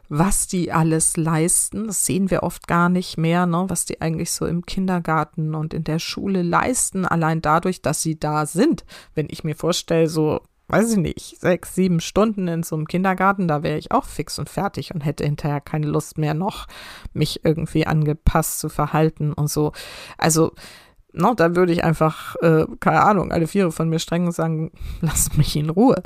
was 0.08 0.46
die 0.46 0.72
alles 0.72 1.16
leisten, 1.16 1.86
das 1.86 2.06
sehen 2.06 2.30
wir 2.30 2.42
oft 2.42 2.66
gar 2.66 2.88
nicht 2.88 3.18
mehr, 3.18 3.46
ne? 3.46 3.66
was 3.68 3.84
die 3.84 4.00
eigentlich 4.00 4.32
so 4.32 4.46
im 4.46 4.64
Kindergarten 4.64 5.54
und 5.54 5.74
in 5.74 5.84
der 5.84 5.98
Schule 5.98 6.42
leisten, 6.42 7.04
allein 7.04 7.42
dadurch, 7.42 7.82
dass 7.82 8.02
sie 8.02 8.18
da 8.18 8.46
sind. 8.46 8.84
Wenn 9.14 9.28
ich 9.30 9.44
mir 9.44 9.54
vorstelle, 9.54 10.08
so 10.08 10.40
weiß 10.70 10.92
ich 10.92 10.98
nicht, 10.98 11.40
sechs, 11.40 11.74
sieben 11.74 12.00
Stunden 12.00 12.48
in 12.48 12.62
so 12.62 12.76
einem 12.76 12.86
Kindergarten, 12.86 13.48
da 13.48 13.62
wäre 13.62 13.78
ich 13.78 13.90
auch 13.92 14.04
fix 14.04 14.38
und 14.38 14.48
fertig 14.48 14.94
und 14.94 15.00
hätte 15.00 15.24
hinterher 15.24 15.60
keine 15.60 15.86
Lust 15.86 16.16
mehr 16.16 16.34
noch, 16.34 16.66
mich 17.12 17.44
irgendwie 17.44 17.86
angepasst 17.86 18.60
zu 18.60 18.68
verhalten 18.68 19.32
und 19.32 19.50
so. 19.50 19.72
Also, 20.16 20.52
no, 21.12 21.34
da 21.34 21.54
würde 21.56 21.72
ich 21.72 21.84
einfach, 21.84 22.36
äh, 22.36 22.66
keine 22.80 23.02
Ahnung, 23.02 23.32
alle 23.32 23.46
Viere 23.46 23.72
von 23.72 23.88
mir 23.88 23.98
strengen 23.98 24.26
und 24.26 24.32
sagen, 24.32 24.70
lass 25.00 25.36
mich 25.36 25.56
in 25.56 25.70
Ruhe. 25.70 26.02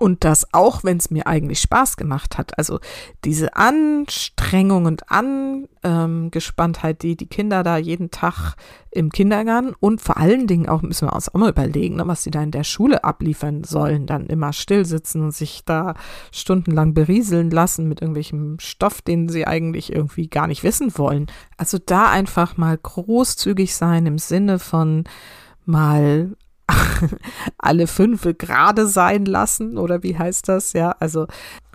Und 0.00 0.24
das 0.24 0.54
auch, 0.54 0.82
wenn 0.82 0.96
es 0.96 1.10
mir 1.10 1.26
eigentlich 1.26 1.60
Spaß 1.60 1.98
gemacht 1.98 2.38
hat. 2.38 2.56
Also 2.56 2.80
diese 3.26 3.54
Anstrengung 3.54 4.86
und 4.86 5.04
Angespanntheit, 5.10 7.02
die 7.02 7.16
die 7.16 7.26
Kinder 7.26 7.62
da 7.62 7.76
jeden 7.76 8.10
Tag 8.10 8.56
im 8.90 9.10
Kindergarten 9.10 9.74
und 9.78 10.00
vor 10.00 10.16
allen 10.16 10.46
Dingen 10.46 10.70
auch, 10.70 10.80
müssen 10.80 11.06
wir 11.06 11.12
uns 11.12 11.28
auch 11.28 11.38
mal 11.38 11.50
überlegen, 11.50 11.96
ne, 11.96 12.08
was 12.08 12.22
sie 12.22 12.30
da 12.30 12.42
in 12.42 12.50
der 12.50 12.64
Schule 12.64 13.04
abliefern 13.04 13.62
sollen. 13.62 14.06
Dann 14.06 14.24
immer 14.24 14.54
stillsitzen 14.54 15.20
und 15.22 15.34
sich 15.34 15.66
da 15.66 15.92
stundenlang 16.32 16.94
berieseln 16.94 17.50
lassen 17.50 17.86
mit 17.86 18.00
irgendwelchem 18.00 18.58
Stoff, 18.58 19.02
den 19.02 19.28
sie 19.28 19.46
eigentlich 19.46 19.92
irgendwie 19.92 20.28
gar 20.28 20.46
nicht 20.46 20.62
wissen 20.62 20.96
wollen. 20.96 21.26
Also 21.58 21.76
da 21.76 22.08
einfach 22.08 22.56
mal 22.56 22.78
großzügig 22.78 23.74
sein 23.74 24.06
im 24.06 24.16
Sinne 24.16 24.58
von 24.58 25.04
mal 25.66 26.30
alle 27.58 27.86
fünf 27.86 28.28
gerade 28.38 28.86
sein 28.86 29.24
lassen 29.24 29.78
oder 29.78 30.02
wie 30.02 30.18
heißt 30.18 30.48
das? 30.48 30.72
Ja, 30.72 30.94
also 31.00 31.26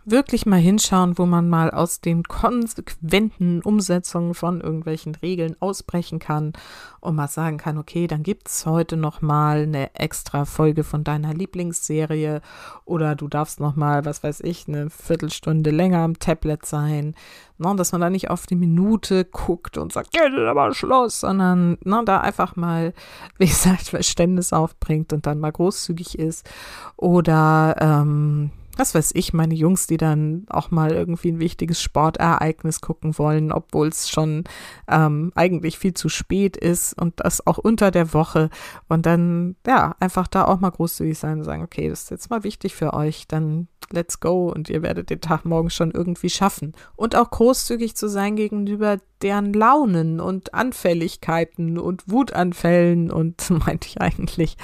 wirklich 0.05 0.45
mal 0.45 0.59
hinschauen, 0.59 1.17
wo 1.17 1.25
man 1.25 1.49
mal 1.49 1.71
aus 1.71 1.99
den 1.99 2.23
konsequenten 2.23 3.61
Umsetzungen 3.61 4.33
von 4.33 4.61
irgendwelchen 4.61 5.15
Regeln 5.15 5.55
ausbrechen 5.59 6.19
kann 6.19 6.53
und 6.99 7.15
mal 7.15 7.27
sagen 7.27 7.57
kann, 7.57 7.77
okay, 7.77 8.07
dann 8.07 8.23
gibt's 8.23 8.65
heute 8.65 8.97
noch 8.97 9.21
mal 9.21 9.63
eine 9.63 9.95
extra 9.95 10.45
Folge 10.45 10.83
von 10.83 11.03
deiner 11.03 11.33
Lieblingsserie 11.33 12.41
oder 12.85 13.15
du 13.15 13.27
darfst 13.27 13.59
noch 13.59 13.75
mal, 13.75 14.05
was 14.05 14.23
weiß 14.23 14.41
ich, 14.41 14.67
eine 14.67 14.89
Viertelstunde 14.89 15.71
länger 15.71 15.99
am 15.99 16.19
Tablet 16.19 16.65
sein, 16.65 17.15
ne, 17.57 17.73
dass 17.75 17.91
man 17.91 18.01
da 18.01 18.09
nicht 18.09 18.29
auf 18.29 18.45
die 18.45 18.55
Minute 18.55 19.25
guckt 19.25 19.77
und 19.77 19.93
sagt, 19.93 20.15
jetzt 20.15 20.33
ist 20.33 20.47
aber 20.47 20.73
Schluss, 20.73 21.21
sondern 21.21 21.77
ne, 21.83 22.01
da 22.05 22.19
einfach 22.19 22.55
mal, 22.55 22.93
wie 23.37 23.47
gesagt, 23.47 23.89
Verständnis 23.89 24.53
aufbringt 24.53 25.13
und 25.13 25.25
dann 25.25 25.39
mal 25.39 25.51
großzügig 25.51 26.19
ist. 26.19 26.49
Oder 26.97 27.75
ähm, 27.79 28.51
was 28.77 28.95
weiß 28.95 29.11
ich, 29.15 29.33
meine 29.33 29.53
Jungs, 29.53 29.87
die 29.87 29.97
dann 29.97 30.45
auch 30.49 30.71
mal 30.71 30.91
irgendwie 30.91 31.31
ein 31.31 31.39
wichtiges 31.39 31.81
Sportereignis 31.81 32.81
gucken 32.81 33.17
wollen, 33.17 33.51
obwohl 33.51 33.87
es 33.87 34.09
schon 34.09 34.43
ähm, 34.89 35.31
eigentlich 35.35 35.77
viel 35.77 35.93
zu 35.93 36.09
spät 36.09 36.57
ist 36.57 36.99
und 36.99 37.13
das 37.17 37.45
auch 37.45 37.57
unter 37.57 37.91
der 37.91 38.13
Woche. 38.13 38.49
Und 38.87 39.05
dann, 39.05 39.55
ja, 39.65 39.95
einfach 39.99 40.27
da 40.27 40.45
auch 40.45 40.59
mal 40.59 40.71
großzügig 40.71 41.17
sein 41.17 41.39
und 41.39 41.43
sagen, 41.43 41.63
okay, 41.63 41.89
das 41.89 42.03
ist 42.03 42.11
jetzt 42.11 42.29
mal 42.29 42.43
wichtig 42.43 42.75
für 42.75 42.93
euch, 42.93 43.27
dann 43.27 43.67
let's 43.91 44.19
go 44.19 44.49
und 44.49 44.69
ihr 44.69 44.81
werdet 44.81 45.09
den 45.09 45.21
Tag 45.21 45.45
morgen 45.45 45.69
schon 45.69 45.91
irgendwie 45.91 46.29
schaffen. 46.29 46.73
Und 46.95 47.15
auch 47.15 47.29
großzügig 47.29 47.95
zu 47.95 48.07
sein 48.07 48.35
gegenüber 48.35 48.97
deren 49.21 49.53
Launen 49.53 50.19
und 50.19 50.53
Anfälligkeiten 50.53 51.77
und 51.77 52.09
Wutanfällen 52.09 53.11
und 53.11 53.49
meinte 53.65 53.87
ich 53.87 54.01
eigentlich. 54.01 54.57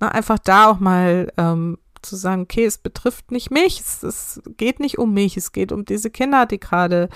Na, 0.00 0.08
einfach 0.08 0.38
da 0.38 0.70
auch 0.70 0.80
mal 0.80 1.32
ähm, 1.36 1.78
zu 2.02 2.16
sagen, 2.16 2.42
okay, 2.42 2.64
es 2.64 2.78
betrifft 2.78 3.30
nicht 3.30 3.50
mich, 3.50 3.80
es, 3.80 4.02
es 4.02 4.42
geht 4.56 4.80
nicht 4.80 4.98
um 4.98 5.14
mich, 5.14 5.36
es 5.36 5.52
geht 5.52 5.72
um 5.72 5.84
diese 5.84 6.10
Kinder, 6.10 6.46
die 6.46 6.60
gerade 6.60 7.08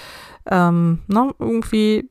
ähm, 0.47 1.03
ne, 1.09 1.35
irgendwie 1.38 2.11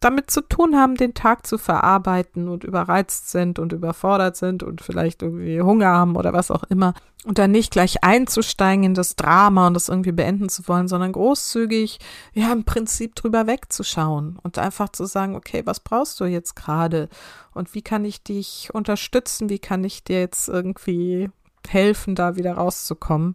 damit 0.00 0.30
zu 0.30 0.42
tun 0.42 0.76
haben, 0.76 0.94
den 0.94 1.14
Tag 1.14 1.46
zu 1.46 1.58
verarbeiten 1.58 2.48
und 2.48 2.64
überreizt 2.64 3.30
sind 3.30 3.58
und 3.58 3.72
überfordert 3.72 4.36
sind 4.36 4.62
und 4.62 4.80
vielleicht 4.80 5.22
irgendwie 5.22 5.60
Hunger 5.60 5.88
haben 5.88 6.16
oder 6.16 6.32
was 6.32 6.50
auch 6.50 6.64
immer. 6.64 6.94
Und 7.24 7.38
dann 7.38 7.50
nicht 7.50 7.72
gleich 7.72 8.04
einzusteigen 8.04 8.84
in 8.84 8.94
das 8.94 9.16
Drama 9.16 9.66
und 9.66 9.74
das 9.74 9.88
irgendwie 9.88 10.12
beenden 10.12 10.48
zu 10.48 10.68
wollen, 10.68 10.86
sondern 10.86 11.12
großzügig, 11.12 11.98
ja, 12.34 12.52
im 12.52 12.64
Prinzip 12.64 13.16
drüber 13.16 13.46
wegzuschauen 13.46 14.38
und 14.42 14.58
einfach 14.58 14.90
zu 14.90 15.06
sagen, 15.06 15.34
okay, 15.34 15.62
was 15.64 15.80
brauchst 15.80 16.20
du 16.20 16.24
jetzt 16.26 16.54
gerade? 16.54 17.08
Und 17.52 17.74
wie 17.74 17.82
kann 17.82 18.04
ich 18.04 18.22
dich 18.22 18.68
unterstützen? 18.72 19.48
Wie 19.48 19.58
kann 19.58 19.82
ich 19.82 20.04
dir 20.04 20.20
jetzt 20.20 20.48
irgendwie 20.48 21.30
helfen, 21.72 22.14
da 22.14 22.36
wieder 22.36 22.54
rauszukommen. 22.54 23.34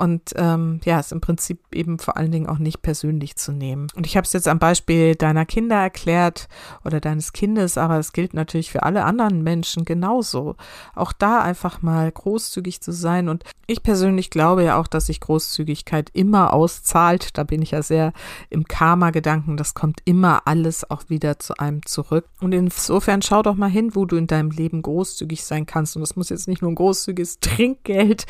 Und 0.00 0.32
ähm, 0.36 0.80
ja, 0.84 0.98
es 0.98 1.12
im 1.12 1.20
Prinzip 1.20 1.60
eben 1.74 1.98
vor 1.98 2.16
allen 2.16 2.32
Dingen 2.32 2.46
auch 2.46 2.56
nicht 2.56 2.80
persönlich 2.80 3.36
zu 3.36 3.52
nehmen. 3.52 3.88
Und 3.94 4.06
ich 4.06 4.16
habe 4.16 4.24
es 4.24 4.32
jetzt 4.32 4.48
am 4.48 4.58
Beispiel 4.58 5.14
deiner 5.14 5.44
Kinder 5.44 5.76
erklärt 5.76 6.48
oder 6.86 7.00
deines 7.00 7.34
Kindes, 7.34 7.76
aber 7.76 7.98
es 7.98 8.14
gilt 8.14 8.32
natürlich 8.32 8.70
für 8.70 8.82
alle 8.82 9.04
anderen 9.04 9.42
Menschen 9.42 9.84
genauso. 9.84 10.56
Auch 10.94 11.12
da 11.12 11.42
einfach 11.42 11.82
mal 11.82 12.10
großzügig 12.10 12.80
zu 12.80 12.92
sein. 12.92 13.28
Und 13.28 13.44
ich 13.66 13.82
persönlich 13.82 14.30
glaube 14.30 14.64
ja 14.64 14.80
auch, 14.80 14.86
dass 14.86 15.04
sich 15.04 15.20
Großzügigkeit 15.20 16.08
immer 16.14 16.54
auszahlt. 16.54 17.36
Da 17.36 17.44
bin 17.44 17.60
ich 17.60 17.72
ja 17.72 17.82
sehr 17.82 18.14
im 18.48 18.64
Karma-Gedanken. 18.64 19.58
Das 19.58 19.74
kommt 19.74 20.00
immer 20.06 20.46
alles 20.46 20.90
auch 20.90 21.10
wieder 21.10 21.38
zu 21.38 21.58
einem 21.58 21.84
zurück. 21.84 22.24
Und 22.40 22.52
insofern 22.52 23.20
schau 23.20 23.42
doch 23.42 23.54
mal 23.54 23.68
hin, 23.68 23.94
wo 23.94 24.06
du 24.06 24.16
in 24.16 24.26
deinem 24.26 24.50
Leben 24.50 24.80
großzügig 24.80 25.44
sein 25.44 25.66
kannst. 25.66 25.94
Und 25.94 26.00
das 26.00 26.16
muss 26.16 26.30
jetzt 26.30 26.48
nicht 26.48 26.62
nur 26.62 26.70
ein 26.70 26.76
großzügiges 26.76 27.40
Trinkgeld 27.40 28.24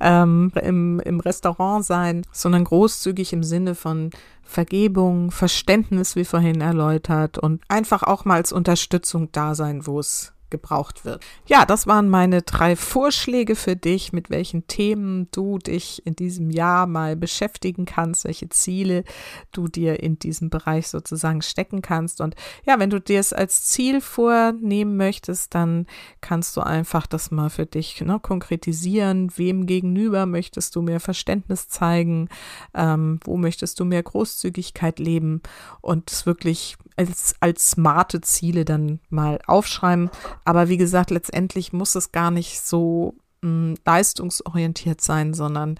ähm, 0.00 0.52
im, 0.60 1.00
im 1.00 1.13
im 1.14 1.20
Restaurant 1.20 1.84
sein, 1.84 2.22
sondern 2.32 2.64
großzügig 2.64 3.32
im 3.32 3.42
Sinne 3.42 3.74
von 3.74 4.10
Vergebung, 4.42 5.30
Verständnis, 5.30 6.16
wie 6.16 6.24
vorhin 6.24 6.60
erläutert, 6.60 7.38
und 7.38 7.62
einfach 7.68 8.02
auch 8.02 8.24
mal 8.24 8.36
als 8.36 8.52
Unterstützung 8.52 9.30
da 9.32 9.54
sein, 9.54 9.86
wo 9.86 9.98
es 9.98 10.32
gebraucht 10.54 11.04
wird. 11.04 11.24
Ja, 11.46 11.66
das 11.66 11.88
waren 11.88 12.08
meine 12.08 12.42
drei 12.42 12.76
Vorschläge 12.76 13.56
für 13.56 13.74
dich, 13.74 14.12
mit 14.12 14.30
welchen 14.30 14.68
Themen 14.68 15.26
du 15.32 15.58
dich 15.58 16.06
in 16.06 16.14
diesem 16.14 16.50
Jahr 16.50 16.86
mal 16.86 17.16
beschäftigen 17.16 17.86
kannst, 17.86 18.24
welche 18.24 18.48
Ziele 18.50 19.02
du 19.50 19.66
dir 19.66 20.00
in 20.00 20.20
diesem 20.20 20.50
Bereich 20.50 20.86
sozusagen 20.86 21.42
stecken 21.42 21.82
kannst. 21.82 22.20
Und 22.20 22.36
ja, 22.64 22.78
wenn 22.78 22.90
du 22.90 23.00
dir 23.00 23.18
es 23.18 23.32
als 23.32 23.64
Ziel 23.64 24.00
vornehmen 24.00 24.96
möchtest, 24.96 25.56
dann 25.56 25.86
kannst 26.20 26.56
du 26.56 26.60
einfach 26.60 27.08
das 27.08 27.32
mal 27.32 27.50
für 27.50 27.66
dich 27.66 28.00
ne, 28.00 28.20
konkretisieren. 28.20 29.32
Wem 29.36 29.66
gegenüber 29.66 30.24
möchtest 30.24 30.76
du 30.76 30.82
mehr 30.82 31.00
Verständnis 31.00 31.68
zeigen? 31.68 32.28
Ähm, 32.74 33.18
wo 33.24 33.36
möchtest 33.36 33.80
du 33.80 33.84
mehr 33.84 34.04
Großzügigkeit 34.04 35.00
leben? 35.00 35.42
Und 35.80 36.12
es 36.12 36.26
wirklich 36.26 36.76
als, 36.96 37.34
als 37.40 37.72
smarte 37.72 38.20
Ziele 38.20 38.64
dann 38.64 39.00
mal 39.10 39.40
aufschreiben. 39.46 40.10
Aber 40.44 40.68
wie 40.68 40.76
gesagt, 40.76 41.10
letztendlich 41.10 41.72
muss 41.72 41.94
es 41.94 42.12
gar 42.12 42.30
nicht 42.30 42.60
so 42.60 43.14
mh, 43.42 43.48
hm, 43.48 43.74
leistungsorientiert 43.84 45.00
sein, 45.00 45.34
sondern 45.34 45.78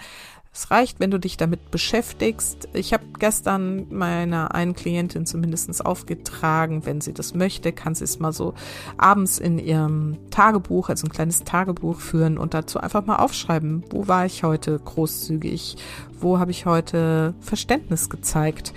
es 0.54 0.70
reicht, 0.70 1.00
wenn 1.00 1.10
du 1.10 1.18
dich 1.18 1.36
damit 1.36 1.72
beschäftigst. 1.72 2.68
Ich 2.74 2.92
habe 2.92 3.04
gestern 3.18 3.92
meiner 3.92 4.54
einen 4.54 4.74
Klientin 4.74 5.26
zumindest 5.26 5.84
aufgetragen, 5.84 6.86
wenn 6.86 7.00
sie 7.00 7.12
das 7.12 7.34
möchte, 7.34 7.72
kann 7.72 7.96
sie 7.96 8.04
es 8.04 8.20
mal 8.20 8.32
so 8.32 8.54
abends 8.96 9.38
in 9.38 9.58
ihrem 9.58 10.16
Tagebuch, 10.30 10.90
also 10.90 11.06
ein 11.06 11.12
kleines 11.12 11.40
Tagebuch 11.40 11.98
führen 11.98 12.38
und 12.38 12.54
dazu 12.54 12.78
einfach 12.78 13.04
mal 13.04 13.16
aufschreiben, 13.16 13.84
wo 13.90 14.06
war 14.06 14.26
ich 14.26 14.44
heute 14.44 14.78
großzügig, 14.78 15.76
wo 16.20 16.38
habe 16.38 16.52
ich 16.52 16.66
heute 16.66 17.34
Verständnis 17.40 18.08
gezeigt. 18.08 18.72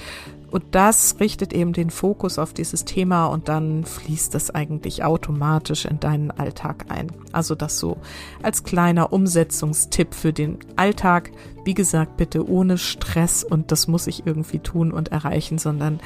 Und 0.50 0.64
das 0.72 1.20
richtet 1.20 1.52
eben 1.52 1.74
den 1.74 1.90
Fokus 1.90 2.40
auf 2.40 2.54
dieses 2.54 2.86
Thema 2.86 3.26
und 3.26 3.50
dann 3.50 3.84
fließt 3.84 4.34
es 4.36 4.50
eigentlich 4.50 5.04
automatisch 5.04 5.86
in 5.86 6.00
deinen 6.00 6.32
Alltag 6.32 6.86
ein. 6.90 7.12
Also 7.34 7.54
das 7.54 7.80
so 7.80 7.98
als 8.42 8.64
kleiner 8.64 9.12
Umsetzungstipp 9.12 10.14
für 10.14 10.32
den 10.32 10.60
Alltag. 10.78 11.32
Wie 11.66 11.74
gesagt, 11.74 12.16
bitte 12.16 12.50
ohne 12.50 12.78
Stress 12.78 13.44
und 13.44 13.72
das 13.72 13.88
muss 13.88 14.08
ich 14.08 14.26
irgendwie 14.26 14.60
tun 14.60 14.94
und 14.94 15.12
erreichen, 15.12 15.58
sondern 15.58 16.00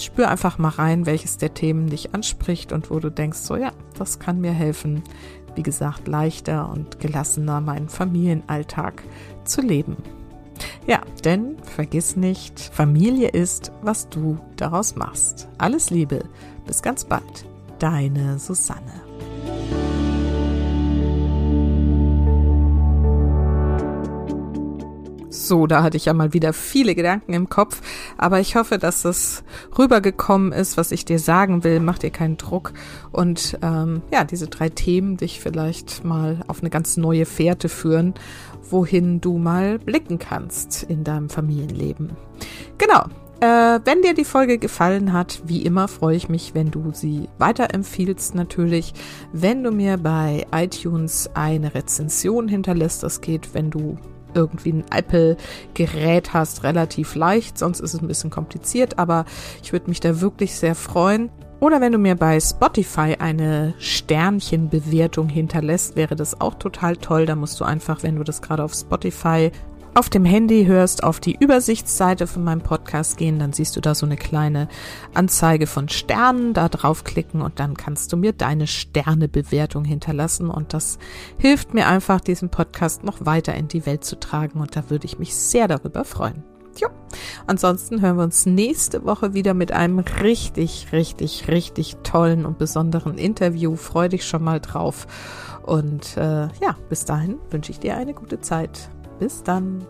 spür 0.00 0.28
einfach 0.28 0.58
mal 0.58 0.68
rein, 0.68 1.04
welches 1.06 1.38
der 1.38 1.54
Themen 1.54 1.88
dich 1.88 2.14
anspricht 2.14 2.72
und 2.72 2.90
wo 2.90 3.00
du 3.00 3.10
denkst, 3.10 3.38
so 3.38 3.56
ja, 3.56 3.72
das 3.98 4.20
kann 4.20 4.40
mir 4.40 4.52
helfen, 4.52 5.02
wie 5.54 5.62
gesagt, 5.62 6.08
leichter 6.08 6.70
und 6.70 7.00
gelassener 7.00 7.60
meinen 7.60 7.88
Familienalltag 7.88 9.02
zu 9.44 9.60
leben. 9.60 9.96
Ja, 10.86 11.00
denn 11.24 11.56
vergiss 11.62 12.16
nicht, 12.16 12.58
Familie 12.58 13.28
ist, 13.28 13.72
was 13.82 14.08
du 14.08 14.38
daraus 14.56 14.96
machst. 14.96 15.48
Alles 15.58 15.90
Liebe, 15.90 16.24
bis 16.66 16.82
ganz 16.82 17.04
bald. 17.04 17.46
Deine 17.78 18.38
Susanne. 18.38 19.11
So, 25.46 25.66
da 25.66 25.82
hatte 25.82 25.96
ich 25.96 26.06
ja 26.06 26.12
mal 26.12 26.32
wieder 26.32 26.52
viele 26.52 26.94
Gedanken 26.94 27.32
im 27.32 27.48
Kopf, 27.48 27.80
aber 28.16 28.40
ich 28.40 28.56
hoffe, 28.56 28.78
dass 28.78 29.04
es 29.04 29.44
rübergekommen 29.76 30.52
ist, 30.52 30.76
was 30.76 30.92
ich 30.92 31.04
dir 31.04 31.18
sagen 31.18 31.64
will. 31.64 31.80
Mach 31.80 31.98
dir 31.98 32.10
keinen 32.10 32.36
Druck 32.36 32.72
und 33.10 33.58
ähm, 33.62 34.02
ja, 34.12 34.24
diese 34.24 34.48
drei 34.48 34.68
Themen 34.68 35.16
dich 35.16 35.40
vielleicht 35.40 36.04
mal 36.04 36.42
auf 36.46 36.60
eine 36.60 36.70
ganz 36.70 36.96
neue 36.96 37.26
Fährte 37.26 37.68
führen 37.68 38.14
wohin 38.72 39.20
du 39.20 39.38
mal 39.38 39.78
blicken 39.78 40.18
kannst 40.18 40.82
in 40.82 41.04
deinem 41.04 41.28
Familienleben. 41.28 42.16
Genau. 42.78 43.04
Äh, 43.40 43.80
wenn 43.84 44.02
dir 44.02 44.14
die 44.14 44.24
Folge 44.24 44.58
gefallen 44.58 45.12
hat, 45.12 45.42
wie 45.44 45.62
immer 45.62 45.88
freue 45.88 46.16
ich 46.16 46.28
mich, 46.28 46.54
wenn 46.54 46.70
du 46.70 46.92
sie 46.92 47.28
weiterempfiehlst 47.38 48.34
natürlich. 48.34 48.94
Wenn 49.32 49.64
du 49.64 49.72
mir 49.72 49.98
bei 49.98 50.46
iTunes 50.52 51.28
eine 51.34 51.74
Rezension 51.74 52.46
hinterlässt, 52.48 53.02
das 53.02 53.20
geht, 53.20 53.52
wenn 53.52 53.70
du 53.70 53.98
irgendwie 54.34 54.72
ein 54.72 54.84
Apple-Gerät 54.90 56.32
hast, 56.32 56.62
relativ 56.62 57.14
leicht, 57.14 57.58
sonst 57.58 57.80
ist 57.80 57.94
es 57.94 58.00
ein 58.00 58.08
bisschen 58.08 58.30
kompliziert, 58.30 58.98
aber 58.98 59.24
ich 59.62 59.72
würde 59.72 59.88
mich 59.88 60.00
da 60.00 60.20
wirklich 60.20 60.54
sehr 60.56 60.74
freuen. 60.74 61.30
Oder 61.62 61.80
wenn 61.80 61.92
du 61.92 61.98
mir 61.98 62.16
bei 62.16 62.40
Spotify 62.40 63.16
eine 63.20 63.74
Sternchenbewertung 63.78 65.28
hinterlässt, 65.28 65.94
wäre 65.94 66.16
das 66.16 66.40
auch 66.40 66.54
total 66.54 66.96
toll. 66.96 67.24
Da 67.24 67.36
musst 67.36 67.60
du 67.60 67.64
einfach, 67.64 68.02
wenn 68.02 68.16
du 68.16 68.24
das 68.24 68.42
gerade 68.42 68.64
auf 68.64 68.74
Spotify 68.74 69.52
auf 69.94 70.08
dem 70.08 70.24
Handy 70.24 70.64
hörst, 70.64 71.04
auf 71.04 71.20
die 71.20 71.36
Übersichtsseite 71.38 72.26
von 72.26 72.44
meinem 72.44 72.62
Podcast 72.62 73.16
gehen, 73.18 73.38
dann 73.38 73.52
siehst 73.52 73.76
du 73.76 73.80
da 73.80 73.94
so 73.94 74.06
eine 74.06 74.16
kleine 74.16 74.68
Anzeige 75.12 75.66
von 75.66 75.88
Sternen, 75.88 76.54
da 76.54 76.68
draufklicken 76.68 77.42
und 77.42 77.60
dann 77.60 77.76
kannst 77.76 78.12
du 78.12 78.16
mir 78.16 78.32
deine 78.32 78.66
Sternebewertung 78.66 79.84
hinterlassen 79.84 80.50
und 80.50 80.72
das 80.72 80.98
hilft 81.36 81.74
mir 81.74 81.86
einfach, 81.88 82.20
diesen 82.20 82.48
Podcast 82.48 83.04
noch 83.04 83.26
weiter 83.26 83.54
in 83.54 83.68
die 83.68 83.84
Welt 83.84 84.04
zu 84.04 84.18
tragen 84.18 84.60
und 84.60 84.76
da 84.76 84.88
würde 84.88 85.04
ich 85.04 85.18
mich 85.18 85.34
sehr 85.34 85.68
darüber 85.68 86.04
freuen. 86.04 86.42
Jo. 86.80 86.88
Ansonsten 87.46 88.00
hören 88.00 88.16
wir 88.16 88.24
uns 88.24 88.46
nächste 88.46 89.04
Woche 89.04 89.34
wieder 89.34 89.52
mit 89.52 89.72
einem 89.72 89.98
richtig, 89.98 90.88
richtig, 90.92 91.48
richtig 91.48 91.96
tollen 92.02 92.46
und 92.46 92.56
besonderen 92.56 93.18
Interview. 93.18 93.76
Freu 93.76 94.08
dich 94.08 94.24
schon 94.24 94.42
mal 94.42 94.58
drauf. 94.58 95.06
Und 95.64 96.16
äh, 96.16 96.48
ja, 96.62 96.76
bis 96.88 97.04
dahin 97.04 97.38
wünsche 97.50 97.72
ich 97.72 97.78
dir 97.78 97.96
eine 97.96 98.14
gute 98.14 98.40
Zeit. 98.40 98.90
Bis 99.22 99.40
dann. 99.44 99.86